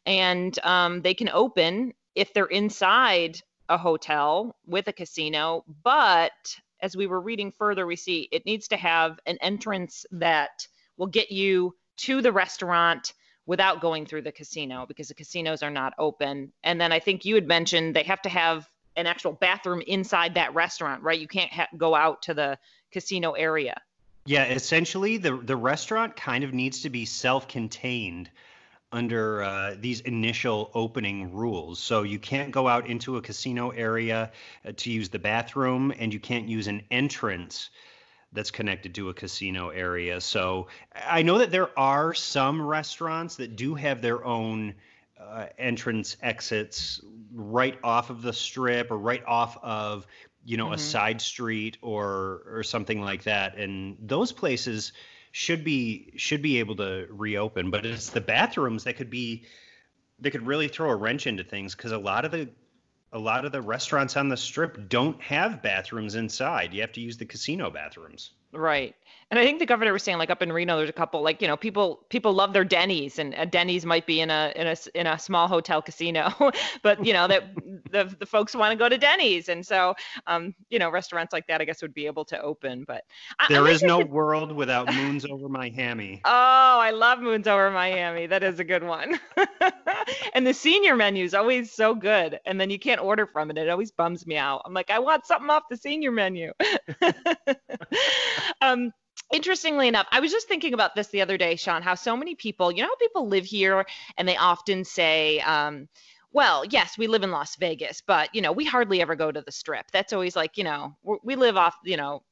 and 0.04 0.58
um, 0.60 1.02
they 1.02 1.14
can 1.14 1.28
open 1.30 1.92
if 2.14 2.32
they're 2.32 2.46
inside 2.46 3.40
a 3.68 3.76
hotel 3.76 4.54
with 4.64 4.86
a 4.86 4.92
casino. 4.92 5.64
But 5.82 6.32
as 6.80 6.96
we 6.96 7.06
were 7.06 7.20
reading 7.20 7.52
further 7.58 7.86
we 7.86 7.96
see 7.96 8.28
it 8.32 8.46
needs 8.46 8.68
to 8.68 8.76
have 8.76 9.18
an 9.26 9.38
entrance 9.40 10.06
that 10.12 10.66
will 10.96 11.08
get 11.08 11.30
you 11.30 11.74
to 11.96 12.22
the 12.22 12.32
restaurant 12.32 13.12
without 13.46 13.80
going 13.80 14.06
through 14.06 14.22
the 14.22 14.32
casino 14.32 14.84
because 14.86 15.08
the 15.08 15.14
casinos 15.14 15.62
are 15.62 15.70
not 15.70 15.94
open. 15.98 16.52
And 16.64 16.80
then 16.80 16.92
I 16.92 16.98
think 16.98 17.24
you 17.24 17.34
had 17.36 17.46
mentioned 17.46 17.94
they 17.94 18.02
have 18.02 18.22
to 18.22 18.28
have 18.28 18.68
an 18.96 19.06
actual 19.06 19.32
bathroom 19.32 19.82
inside 19.86 20.34
that 20.34 20.54
restaurant, 20.54 21.02
right? 21.02 21.18
You 21.18 21.28
can't 21.28 21.52
ha- 21.52 21.68
go 21.76 21.94
out 21.94 22.22
to 22.22 22.34
the 22.34 22.58
casino 22.90 23.32
area. 23.32 23.80
Yeah, 24.24 24.44
essentially, 24.46 25.18
the 25.18 25.36
the 25.36 25.56
restaurant 25.56 26.16
kind 26.16 26.42
of 26.42 26.52
needs 26.52 26.82
to 26.82 26.90
be 26.90 27.04
self-contained 27.04 28.28
under 28.90 29.42
uh, 29.42 29.76
these 29.78 30.00
initial 30.00 30.70
opening 30.74 31.32
rules. 31.32 31.78
So 31.78 32.02
you 32.02 32.18
can't 32.18 32.50
go 32.50 32.66
out 32.66 32.88
into 32.88 33.16
a 33.18 33.22
casino 33.22 33.70
area 33.70 34.32
uh, 34.64 34.72
to 34.76 34.90
use 34.90 35.08
the 35.08 35.18
bathroom, 35.18 35.92
and 35.96 36.12
you 36.12 36.18
can't 36.18 36.48
use 36.48 36.66
an 36.66 36.82
entrance 36.90 37.70
that's 38.32 38.50
connected 38.50 38.94
to 38.96 39.08
a 39.08 39.14
casino 39.14 39.70
area. 39.70 40.20
So 40.20 40.68
I 40.94 41.22
know 41.22 41.38
that 41.38 41.50
there 41.50 41.76
are 41.78 42.12
some 42.14 42.60
restaurants 42.60 43.36
that 43.36 43.56
do 43.56 43.74
have 43.74 44.02
their 44.02 44.24
own 44.24 44.74
uh, 45.20 45.46
entrance 45.58 46.16
exits 46.22 47.00
right 47.32 47.78
off 47.82 48.10
of 48.10 48.22
the 48.22 48.32
strip 48.32 48.90
or 48.90 48.98
right 48.98 49.24
off 49.26 49.58
of 49.62 50.06
you 50.44 50.56
know 50.56 50.66
mm-hmm. 50.66 50.74
a 50.74 50.78
side 50.78 51.20
street 51.20 51.78
or 51.82 52.42
or 52.46 52.62
something 52.62 53.00
like 53.00 53.24
that 53.24 53.56
and 53.56 53.96
those 54.00 54.30
places 54.32 54.92
should 55.32 55.64
be 55.64 56.12
should 56.16 56.40
be 56.42 56.58
able 56.58 56.76
to 56.76 57.06
reopen 57.10 57.70
but 57.70 57.84
it's 57.84 58.10
the 58.10 58.20
bathrooms 58.20 58.84
that 58.84 58.96
could 58.96 59.10
be 59.10 59.44
they 60.18 60.30
could 60.30 60.46
really 60.46 60.68
throw 60.68 60.90
a 60.90 60.96
wrench 60.96 61.26
into 61.26 61.42
things 61.42 61.74
because 61.74 61.92
a 61.92 61.98
lot 61.98 62.24
of 62.24 62.30
the 62.30 62.48
a 63.12 63.18
lot 63.18 63.44
of 63.44 63.52
the 63.52 63.62
restaurants 63.62 64.16
on 64.16 64.28
the 64.28 64.36
strip 64.36 64.88
don't 64.88 65.20
have 65.22 65.62
bathrooms 65.62 66.14
inside. 66.14 66.74
You 66.74 66.80
have 66.82 66.92
to 66.92 67.00
use 67.00 67.16
the 67.16 67.24
casino 67.24 67.70
bathrooms. 67.70 68.32
Right. 68.56 68.94
And 69.28 69.40
I 69.40 69.44
think 69.44 69.58
the 69.58 69.66
governor 69.66 69.92
was 69.92 70.04
saying 70.04 70.18
like 70.18 70.30
up 70.30 70.40
in 70.40 70.52
Reno 70.52 70.76
there's 70.76 70.88
a 70.88 70.92
couple 70.92 71.20
like 71.20 71.42
you 71.42 71.48
know 71.48 71.56
people 71.56 72.00
people 72.10 72.32
love 72.32 72.52
their 72.52 72.64
Denny's 72.64 73.18
and 73.18 73.34
a 73.34 73.44
Denny's 73.44 73.84
might 73.84 74.06
be 74.06 74.20
in 74.20 74.30
a 74.30 74.52
in 74.54 74.68
a 74.68 74.76
in 74.94 75.08
a 75.08 75.18
small 75.18 75.48
hotel 75.48 75.82
casino 75.82 76.32
but 76.82 77.04
you 77.04 77.12
know 77.12 77.26
that 77.26 77.50
the 77.90 78.14
the 78.20 78.26
folks 78.26 78.54
want 78.54 78.70
to 78.70 78.76
go 78.76 78.88
to 78.88 78.96
Denny's 78.96 79.48
and 79.48 79.66
so 79.66 79.96
um 80.28 80.54
you 80.70 80.78
know 80.78 80.90
restaurants 80.90 81.32
like 81.32 81.44
that 81.48 81.60
I 81.60 81.64
guess 81.64 81.82
would 81.82 81.92
be 81.92 82.06
able 82.06 82.24
to 82.26 82.40
open 82.40 82.84
but 82.86 83.02
there 83.48 83.66
is 83.66 83.82
no 83.82 83.98
world 83.98 84.52
without 84.56 84.94
Moons 84.94 85.24
Over 85.24 85.48
My 85.48 85.70
Hammy. 85.70 86.20
Oh, 86.24 86.30
I 86.30 86.92
love 86.92 87.18
Moons 87.18 87.48
Over 87.48 87.72
My 87.72 87.88
Hammy. 87.88 88.26
That 88.26 88.44
is 88.44 88.60
a 88.60 88.64
good 88.64 88.84
one. 88.84 89.18
and 90.34 90.46
the 90.46 90.54
senior 90.54 90.94
menu 90.94 91.24
is 91.24 91.34
always 91.34 91.72
so 91.72 91.96
good 91.96 92.38
and 92.46 92.60
then 92.60 92.70
you 92.70 92.78
can't 92.78 93.00
order 93.00 93.26
from 93.26 93.50
it. 93.50 93.58
It 93.58 93.68
always 93.68 93.90
bums 93.90 94.24
me 94.24 94.36
out. 94.36 94.62
I'm 94.64 94.72
like 94.72 94.90
I 94.90 95.00
want 95.00 95.26
something 95.26 95.50
off 95.50 95.64
the 95.68 95.76
senior 95.76 96.12
menu. 96.12 96.52
Um 98.60 98.92
interestingly 99.32 99.88
enough, 99.88 100.06
I 100.12 100.20
was 100.20 100.30
just 100.30 100.48
thinking 100.48 100.74
about 100.74 100.94
this 100.94 101.08
the 101.08 101.22
other 101.22 101.36
day, 101.36 101.56
Sean, 101.56 101.82
how 101.82 101.94
so 101.94 102.16
many 102.16 102.34
people, 102.34 102.70
you 102.70 102.82
know, 102.82 102.88
how 102.88 102.96
people 102.96 103.28
live 103.28 103.44
here 103.44 103.84
and 104.16 104.28
they 104.28 104.36
often 104.36 104.84
say, 104.84 105.40
um, 105.40 105.88
well, 106.32 106.64
yes, 106.66 106.98
we 106.98 107.06
live 107.06 107.22
in 107.22 107.30
Las 107.30 107.56
Vegas, 107.56 108.02
but 108.06 108.34
you 108.34 108.42
know, 108.42 108.52
we 108.52 108.64
hardly 108.64 109.00
ever 109.00 109.16
go 109.16 109.32
to 109.32 109.40
the 109.40 109.52
strip. 109.52 109.86
That's 109.92 110.12
always 110.12 110.36
like, 110.36 110.58
you 110.58 110.64
know, 110.64 110.96
we 111.22 111.34
live 111.34 111.56
off, 111.56 111.76
you 111.84 111.96
know, 111.96 112.22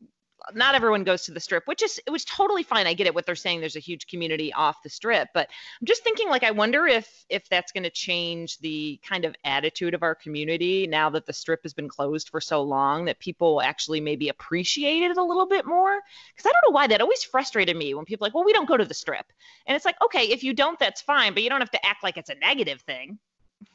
not 0.53 0.75
everyone 0.75 1.05
goes 1.05 1.25
to 1.25 1.33
the 1.33 1.41
strip, 1.41 1.67
which 1.67 1.83
is 1.83 2.01
it 2.07 2.11
was 2.11 2.25
totally 2.25 2.63
fine. 2.63 2.87
I 2.87 2.95
get 2.95 3.07
it 3.07 3.15
what 3.15 3.27
they're 3.27 3.35
saying. 3.35 3.61
There's 3.61 3.77
a 3.77 3.81
huge 3.81 4.07
community 4.07 4.53
off 4.53 4.83
the 4.83 4.91
strip, 4.91 5.29
but 5.33 5.49
I'm 5.81 5.87
just 5.87 6.03
thinking 6.03 6.29
like 6.29 6.45
I 6.45 6.51
wonder 6.51 6.87
if 6.87 7.25
if 7.29 7.49
that's 7.49 7.73
going 7.73 7.85
to 7.85 7.91
change 7.91 8.59
the 8.59 9.01
kind 9.09 9.25
of 9.25 9.35
attitude 9.45 9.95
of 9.95 10.03
our 10.03 10.15
community 10.15 10.87
now 10.87 11.09
that 11.11 11.27
the 11.27 11.33
strip 11.33 11.63
has 11.63 11.73
been 11.73 11.89
closed 11.89 12.29
for 12.29 12.41
so 12.41 12.63
long 12.63 13.05
that 13.07 13.19
people 13.19 13.63
actually 13.63 14.01
maybe 14.01 14.29
appreciate 14.29 15.03
it 15.03 15.17
a 15.17 15.25
little 15.25 15.47
bit 15.47 15.67
more. 15.67 16.01
Because 16.35 16.51
I 16.51 16.53
don't 16.53 16.71
know 16.71 16.75
why 16.75 16.87
that 16.89 17.01
always 17.01 17.23
frustrated 17.23 17.77
me 17.77 17.95
when 17.95 18.05
people 18.05 18.25
like, 18.25 18.35
well, 18.35 18.45
we 18.45 18.53
don't 18.53 18.69
go 18.69 18.77
to 18.77 18.85
the 18.85 18.95
strip, 18.95 19.27
and 19.67 19.75
it's 19.75 19.85
like, 19.85 19.97
okay, 20.05 20.27
if 20.27 20.43
you 20.45 20.53
don't, 20.53 20.79
that's 20.79 21.01
fine, 21.01 21.35
but 21.35 21.43
you 21.43 21.51
don't 21.51 21.61
have 21.61 21.71
to 21.71 21.87
act 21.87 22.03
like 22.03 22.17
it's 22.17 22.31
a 22.31 22.35
negative 22.37 22.81
thing. 22.83 23.19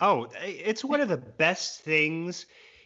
Oh, 0.02 0.28
it's 0.42 0.84
one 0.84 1.02
of 1.02 1.10
the 1.10 1.18
best 1.18 1.82
things 1.82 2.46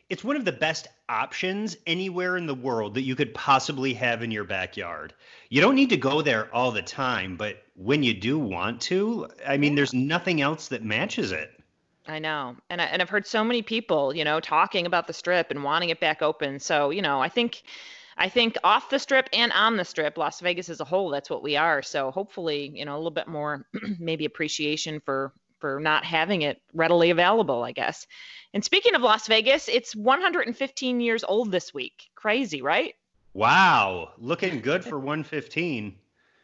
it's 0.10 0.24
one 0.24 0.36
of 0.36 0.46
the 0.46 0.52
best 0.52 0.88
options 1.10 1.78
anywhere 1.88 2.38
in 2.38 2.46
the 2.46 2.56
world 2.56 2.96
that 2.96 3.04
you 3.04 3.16
could 3.16 3.34
possibly 3.34 3.94
have 3.94 4.22
in 4.22 4.32
your 4.32 4.44
backyard. 4.44 5.14
You 5.50 5.62
don't 5.62 5.76
need 5.76 5.90
to 5.90 5.98
go 5.98 6.22
there 6.22 6.54
all 6.54 6.72
the 6.72 6.82
time, 6.82 7.38
but 7.38 7.64
when 7.76 8.04
you 8.04 8.14
do 8.14 8.38
want 8.38 8.82
to, 8.82 9.28
I 9.48 9.58
mean, 9.58 9.76
there's 9.76 9.94
nothing 9.94 10.42
else 10.42 10.68
that 10.70 10.84
matches 10.84 11.32
it. 11.32 11.52
I 12.08 12.20
know. 12.20 12.58
And, 12.70 12.82
I, 12.82 12.86
and 12.86 13.02
I've 13.02 13.10
heard 13.10 13.26
so 13.26 13.44
many 13.44 13.62
people, 13.62 14.14
you 14.14 14.26
know, 14.26 14.40
talking 14.40 14.86
about 14.86 15.08
the 15.08 15.14
strip 15.14 15.52
and 15.52 15.64
wanting 15.64 15.90
it 15.90 16.00
back 16.00 16.22
open. 16.22 16.60
So, 16.60 16.90
you 16.90 17.02
know, 17.02 17.22
I 17.22 17.30
think. 17.30 17.64
I 18.16 18.30
think 18.30 18.58
off 18.64 18.92
the 18.92 19.00
strip 19.00 19.28
and 19.34 19.52
on 19.54 19.76
the 19.76 19.84
strip, 19.84 20.20
Las 20.20 20.40
Vegas 20.40 20.70
as 20.70 20.80
a 20.80 20.86
whole, 20.86 21.10
that's 21.10 21.32
what 21.32 21.42
we 21.42 21.58
are. 21.58 21.82
So 21.82 22.12
hopefully, 22.12 22.72
you 22.76 22.86
know, 22.86 22.94
a 22.94 22.98
little 22.98 23.10
bit 23.10 23.28
more 23.28 23.66
maybe 24.00 24.26
appreciation 24.26 25.00
for 25.00 25.34
for 25.64 25.80
not 25.80 26.04
having 26.04 26.42
it 26.42 26.62
readily 26.74 27.10
available, 27.10 27.64
I 27.64 27.72
guess. 27.72 28.06
And 28.54 28.66
speaking 28.66 28.96
of 28.96 29.02
Las 29.02 29.28
Vegas, 29.28 29.70
it's 29.70 29.96
115 29.96 31.00
years 31.00 31.24
old 31.24 31.52
this 31.52 31.74
week. 31.74 32.10
Crazy, 32.16 32.62
right? 32.62 32.96
Wow, 33.34 34.10
looking 34.18 34.60
good 34.60 34.84
for 34.84 35.00
115. 35.00 35.96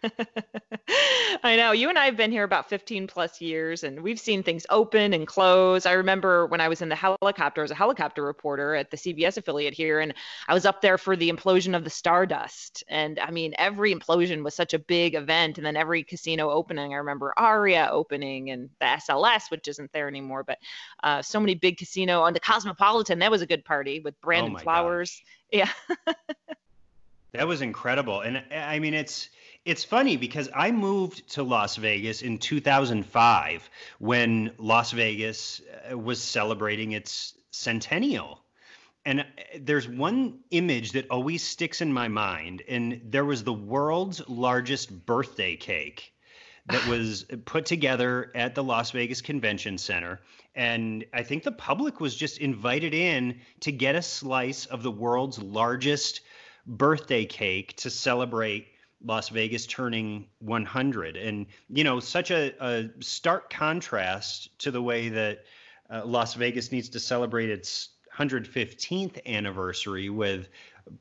I 1.43 1.55
know. 1.55 1.71
You 1.71 1.89
and 1.89 1.97
I 1.97 2.05
have 2.05 2.17
been 2.17 2.31
here 2.31 2.43
about 2.43 2.69
15 2.69 3.07
plus 3.07 3.41
years 3.41 3.83
and 3.83 4.01
we've 4.01 4.19
seen 4.19 4.43
things 4.43 4.65
open 4.69 5.13
and 5.13 5.27
close. 5.27 5.85
I 5.85 5.93
remember 5.93 6.45
when 6.47 6.61
I 6.61 6.67
was 6.67 6.81
in 6.81 6.89
the 6.89 6.95
helicopter 6.95 7.63
as 7.63 7.71
a 7.71 7.75
helicopter 7.75 8.23
reporter 8.23 8.75
at 8.75 8.91
the 8.91 8.97
CBS 8.97 9.37
affiliate 9.37 9.73
here, 9.73 9.99
and 9.99 10.13
I 10.47 10.53
was 10.53 10.65
up 10.65 10.81
there 10.81 10.97
for 10.97 11.15
the 11.15 11.29
implosion 11.29 11.75
of 11.75 11.83
the 11.83 11.89
Stardust. 11.89 12.83
And 12.87 13.19
I 13.19 13.31
mean, 13.31 13.53
every 13.57 13.93
implosion 13.93 14.43
was 14.43 14.55
such 14.55 14.73
a 14.73 14.79
big 14.79 15.15
event. 15.15 15.57
And 15.57 15.65
then 15.65 15.75
every 15.75 16.03
casino 16.03 16.49
opening, 16.49 16.93
I 16.93 16.97
remember 16.97 17.33
Aria 17.37 17.89
opening 17.91 18.51
and 18.51 18.69
the 18.79 18.85
SLS, 18.85 19.51
which 19.51 19.67
isn't 19.67 19.91
there 19.91 20.07
anymore, 20.07 20.43
but 20.43 20.59
uh, 21.03 21.21
so 21.21 21.39
many 21.39 21.55
big 21.55 21.77
casino 21.77 22.21
on 22.21 22.33
the 22.33 22.39
Cosmopolitan. 22.39 23.19
That 23.19 23.31
was 23.31 23.41
a 23.41 23.47
good 23.47 23.65
party 23.65 23.99
with 23.99 24.19
Brandon 24.21 24.55
oh 24.55 24.59
Flowers. 24.59 25.11
Gosh. 25.11 25.25
Yeah. 25.51 25.71
that 27.33 27.47
was 27.47 27.63
incredible. 27.63 28.21
And 28.21 28.43
I 28.51 28.77
mean, 28.77 28.93
it's, 28.93 29.29
it's 29.65 29.83
funny 29.83 30.17
because 30.17 30.49
I 30.55 30.71
moved 30.71 31.29
to 31.33 31.43
Las 31.43 31.75
Vegas 31.75 32.21
in 32.21 32.37
2005 32.37 33.69
when 33.99 34.53
Las 34.57 34.91
Vegas 34.91 35.61
uh, 35.91 35.97
was 35.97 36.21
celebrating 36.21 36.93
its 36.93 37.33
centennial. 37.51 38.43
And 39.05 39.21
uh, 39.21 39.23
there's 39.59 39.87
one 39.87 40.39
image 40.51 40.93
that 40.93 41.09
always 41.09 41.43
sticks 41.43 41.81
in 41.81 41.91
my 41.91 42.07
mind, 42.07 42.63
and 42.67 43.01
there 43.05 43.25
was 43.25 43.43
the 43.43 43.53
world's 43.53 44.27
largest 44.27 45.05
birthday 45.05 45.55
cake 45.55 46.13
that 46.67 46.87
was 46.89 47.25
put 47.45 47.65
together 47.65 48.31
at 48.35 48.55
the 48.55 48.63
Las 48.63 48.91
Vegas 48.91 49.21
Convention 49.21 49.77
Center. 49.77 50.19
And 50.55 51.05
I 51.13 51.23
think 51.23 51.43
the 51.43 51.51
public 51.51 51.99
was 51.99 52.15
just 52.15 52.39
invited 52.39 52.93
in 52.93 53.39
to 53.61 53.71
get 53.71 53.95
a 53.95 54.01
slice 54.01 54.65
of 54.65 54.83
the 54.83 54.91
world's 54.91 55.39
largest 55.41 56.21
birthday 56.65 57.25
cake 57.25 57.75
to 57.77 57.89
celebrate 57.89 58.67
Las 59.03 59.29
Vegas 59.29 59.65
turning 59.65 60.27
100. 60.39 61.15
And, 61.15 61.45
you 61.69 61.83
know, 61.83 61.99
such 61.99 62.31
a, 62.31 62.53
a 62.59 62.89
stark 62.99 63.49
contrast 63.49 64.57
to 64.59 64.71
the 64.71 64.81
way 64.81 65.09
that 65.09 65.45
uh, 65.89 66.03
Las 66.05 66.33
Vegas 66.33 66.71
needs 66.71 66.89
to 66.89 66.99
celebrate 66.99 67.49
its 67.49 67.89
115th 68.15 69.25
anniversary 69.25 70.09
with 70.09 70.49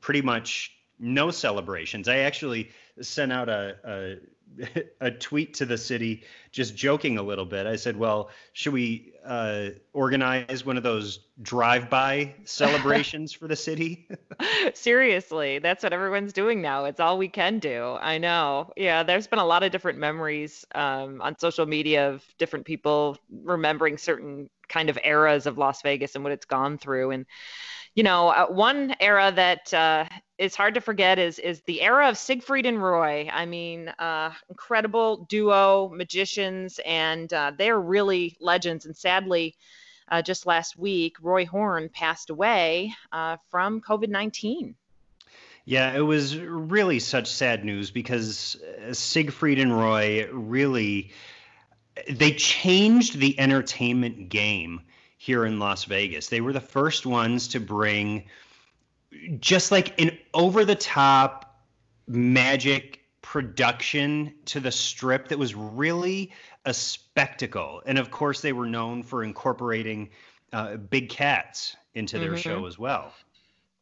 pretty 0.01 0.21
much 0.21 0.71
no 0.99 1.31
celebrations. 1.31 2.07
I 2.07 2.19
actually 2.19 2.71
sent 3.01 3.31
out 3.31 3.49
a, 3.49 3.75
a, 3.83 4.83
a 5.07 5.11
tweet 5.11 5.53
to 5.55 5.65
the 5.65 5.77
city, 5.77 6.23
just 6.51 6.75
joking 6.75 7.17
a 7.17 7.23
little 7.23 7.45
bit. 7.45 7.65
I 7.65 7.75
said, 7.75 7.97
"Well, 7.97 8.29
should 8.53 8.73
we 8.73 9.13
uh, 9.29 9.69
organize 9.93 10.65
one 10.65 10.75
of 10.75 10.81
those 10.81 11.19
drive-by 11.43 12.33
celebrations 12.45 13.31
for 13.31 13.47
the 13.47 13.55
city? 13.55 14.09
Seriously, 14.73 15.59
that's 15.59 15.83
what 15.83 15.93
everyone's 15.93 16.33
doing 16.33 16.63
now. 16.63 16.85
It's 16.85 16.99
all 16.99 17.19
we 17.19 17.27
can 17.27 17.59
do. 17.59 17.95
I 18.01 18.17
know. 18.17 18.73
Yeah, 18.75 19.03
there's 19.03 19.27
been 19.27 19.39
a 19.39 19.45
lot 19.45 19.61
of 19.61 19.71
different 19.71 19.99
memories 19.99 20.65
um, 20.73 21.21
on 21.21 21.37
social 21.37 21.67
media 21.67 22.09
of 22.09 22.25
different 22.39 22.65
people 22.65 23.17
remembering 23.43 23.99
certain 23.99 24.49
kind 24.67 24.89
of 24.89 24.97
eras 25.03 25.45
of 25.45 25.59
Las 25.59 25.83
Vegas 25.83 26.15
and 26.15 26.23
what 26.23 26.33
it's 26.33 26.45
gone 26.45 26.79
through. 26.79 27.11
And 27.11 27.27
you 27.95 28.03
know, 28.03 28.29
uh, 28.29 28.47
one 28.47 28.95
era 28.99 29.31
that 29.35 29.73
uh, 29.73 30.05
is 30.37 30.55
hard 30.55 30.75
to 30.75 30.81
forget 30.81 31.19
is 31.19 31.39
is 31.39 31.61
the 31.61 31.81
era 31.81 32.09
of 32.09 32.17
Siegfried 32.17 32.65
and 32.65 32.81
Roy. 32.81 33.29
I 33.31 33.45
mean, 33.45 33.89
uh, 33.99 34.31
incredible 34.49 35.25
duo 35.29 35.89
magicians, 35.89 36.79
and 36.85 37.31
uh, 37.33 37.51
they're 37.57 37.79
really 37.79 38.37
legends. 38.39 38.85
And 38.85 38.95
sadly, 38.95 39.55
uh, 40.07 40.21
just 40.21 40.45
last 40.45 40.77
week, 40.77 41.17
Roy 41.21 41.45
Horn 41.45 41.89
passed 41.89 42.29
away 42.29 42.93
uh, 43.11 43.37
from 43.49 43.81
COVID 43.81 44.09
nineteen. 44.09 44.75
Yeah, 45.65 45.93
it 45.93 46.01
was 46.01 46.37
really 46.37 46.99
such 46.99 47.27
sad 47.27 47.63
news 47.63 47.91
because 47.91 48.57
Siegfried 48.91 49.59
and 49.59 49.77
Roy 49.77 50.27
really 50.31 51.11
they 52.09 52.31
changed 52.31 53.19
the 53.19 53.39
entertainment 53.39 54.29
game 54.29 54.81
here 55.19 55.45
in 55.45 55.59
Las 55.59 55.83
Vegas. 55.83 56.29
They 56.29 56.39
were 56.39 56.53
the 56.53 56.61
first 56.61 57.05
ones 57.05 57.49
to 57.49 57.59
bring 57.59 58.23
just 59.39 59.69
like 59.69 60.01
an 60.01 60.17
over 60.33 60.63
the 60.63 60.75
top 60.75 61.59
magic 62.07 63.01
production 63.21 64.33
to 64.45 64.61
the 64.61 64.71
strip 64.71 65.27
that 65.27 65.37
was 65.37 65.53
really 65.53 66.31
a 66.63 66.73
spectacle. 66.73 67.83
And 67.85 67.97
of 67.97 68.11
course, 68.11 68.39
they 68.39 68.53
were 68.53 68.65
known 68.65 69.03
for 69.03 69.21
incorporating 69.21 70.09
uh, 70.53 70.77
big 70.77 71.09
cats 71.09 71.75
into 71.93 72.17
their 72.17 72.29
mm-hmm. 72.29 72.37
show 72.37 72.65
as 72.65 72.79
well. 72.79 73.11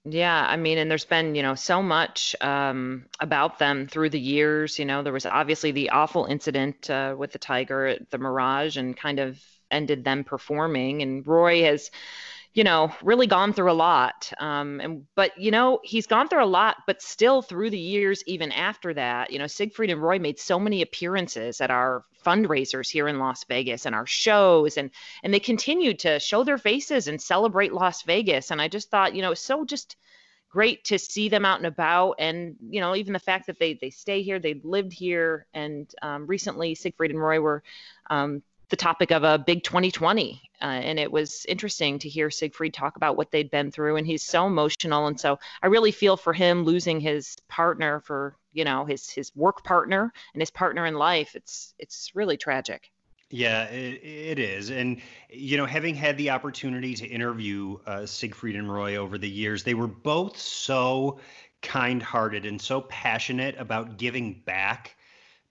Yeah, 0.06 0.44
I 0.50 0.58
mean, 0.58 0.80
and 0.80 0.90
there's 0.90 1.06
been, 1.06 1.36
you 1.36 1.44
know, 1.44 1.54
so 1.54 1.84
much 1.84 2.36
um, 2.42 3.06
about 3.20 3.60
them 3.60 3.88
through 3.88 4.10
the 4.10 4.20
years. 4.20 4.80
You 4.80 4.86
know, 4.86 5.04
there 5.04 5.14
was 5.14 5.28
obviously 5.28 5.72
the 5.72 5.92
awful 5.92 6.26
incident 6.26 6.90
uh, 6.90 7.14
with 7.16 7.32
the 7.32 7.40
tiger 7.40 7.86
at 7.86 8.10
the 8.10 8.18
Mirage 8.18 8.78
and 8.78 8.98
kind 8.98 9.20
of 9.20 9.40
ended 9.72 10.04
them 10.04 10.24
performing. 10.24 11.02
And 11.02 11.26
Roy 11.26 11.64
has, 11.64 11.92
you 12.54 12.64
know, 12.64 12.92
really 13.04 13.28
gone 13.28 13.54
through 13.54 13.72
a 13.72 13.74
lot. 13.74 14.32
Um, 14.40 14.80
and 14.80 15.06
but 15.16 15.38
you 15.38 15.52
know, 15.52 15.80
he's 15.84 16.08
gone 16.08 16.28
through 16.28 16.44
a 16.44 16.46
lot, 16.46 16.78
but 16.88 17.02
still 17.02 17.42
through 17.42 17.70
the 17.70 17.80
years, 17.80 18.24
even 18.28 18.52
after 18.52 18.94
that, 18.94 19.32
you 19.32 19.40
know, 19.40 19.48
Siegfried 19.48 19.90
and 19.90 20.02
Roy 20.02 20.20
made 20.20 20.40
so 20.40 20.60
many 20.60 20.82
appearances 20.82 21.62
at 21.62 21.72
our 21.72 22.04
fundraisers 22.26 22.90
here 22.90 23.08
in 23.08 23.20
Las 23.20 23.44
Vegas 23.46 23.86
and 23.86 23.96
our 23.96 24.06
shows, 24.08 24.78
and 24.78 24.92
and 25.24 25.34
they 25.34 25.40
continued 25.40 26.00
to 26.00 26.20
show 26.20 26.44
their 26.44 26.58
faces 26.58 27.08
and 27.08 27.22
celebrate 27.22 27.74
Las 27.74 28.04
Vegas. 28.04 28.52
And 28.52 28.62
I 28.62 28.68
just 28.68 28.90
thought, 28.90 29.16
you 29.16 29.22
know, 29.22 29.34
so 29.34 29.64
just 29.64 29.96
great 30.50 30.84
to 30.86 30.98
see 30.98 31.30
them 31.30 31.46
out 31.46 31.58
and 31.58 31.68
about 31.68 32.16
and 32.20 32.56
you 32.70 32.80
know 32.80 32.96
even 32.96 33.14
the 33.14 33.20
fact 33.20 33.48
that 33.48 33.60
they 33.60 33.74
they 33.76 33.90
stay 33.90 34.22
here 34.22 34.40
they 34.40 34.60
lived 34.64 34.94
here 34.94 35.46
and 35.54 35.94
um, 36.02 36.26
recently 36.26 36.74
siegfried 36.74 37.12
and 37.12 37.22
roy 37.22 37.40
were 37.40 37.62
um, 38.10 38.42
the 38.70 38.76
topic 38.76 39.12
of 39.12 39.24
a 39.24 39.38
big 39.38 39.64
2020. 39.64 40.42
Uh, 40.62 40.66
and 40.66 41.00
it 41.00 41.12
was 41.12 41.46
interesting 41.48 42.00
to 42.00 42.10
hear 42.10 42.30
Siegfried 42.30 42.74
talk 42.74 42.96
about 42.96 43.16
what 43.16 43.32
they'd 43.32 43.52
been 43.52 43.72
through. 43.72 43.96
And 43.96 44.08
he's 44.08 44.24
so 44.24 44.48
emotional. 44.48 45.08
And 45.08 45.20
so 45.20 45.40
I 45.62 45.68
really 45.68 45.92
feel 45.92 46.18
for 46.18 46.34
him 46.34 46.64
losing 46.64 47.00
his 47.00 47.38
partner 47.48 48.00
for, 48.00 48.36
you 48.54 48.66
know, 48.66 48.86
his, 48.86 49.10
his 49.10 49.36
work 49.36 49.64
partner 49.64 50.12
and 50.34 50.42
his 50.42 50.50
partner 50.50 50.86
in 50.86 50.96
life. 50.96 51.36
It's, 51.36 51.74
it's 51.78 52.12
really 52.16 52.38
tragic. 52.38 52.92
Yeah, 53.30 53.66
it, 53.66 54.40
is. 54.40 54.70
And, 54.70 55.02
you 55.30 55.58
know, 55.58 55.66
having 55.66 55.96
had 55.96 56.18
the 56.18 56.30
opportunity 56.30 56.96
to 56.96 57.06
interview 57.06 57.78
uh, 57.86 58.06
Siegfried 58.06 58.56
and 58.56 58.72
Roy 58.72 58.96
over 58.96 59.18
the 59.18 59.30
years, 59.30 59.64
they 59.64 59.74
were 59.74 59.88
both 59.88 60.38
so 60.38 61.20
kind 61.62 62.02
hearted 62.02 62.46
and 62.46 62.62
so 62.62 62.82
passionate 62.82 63.56
about 63.58 63.98
giving 63.98 64.42
back 64.46 64.96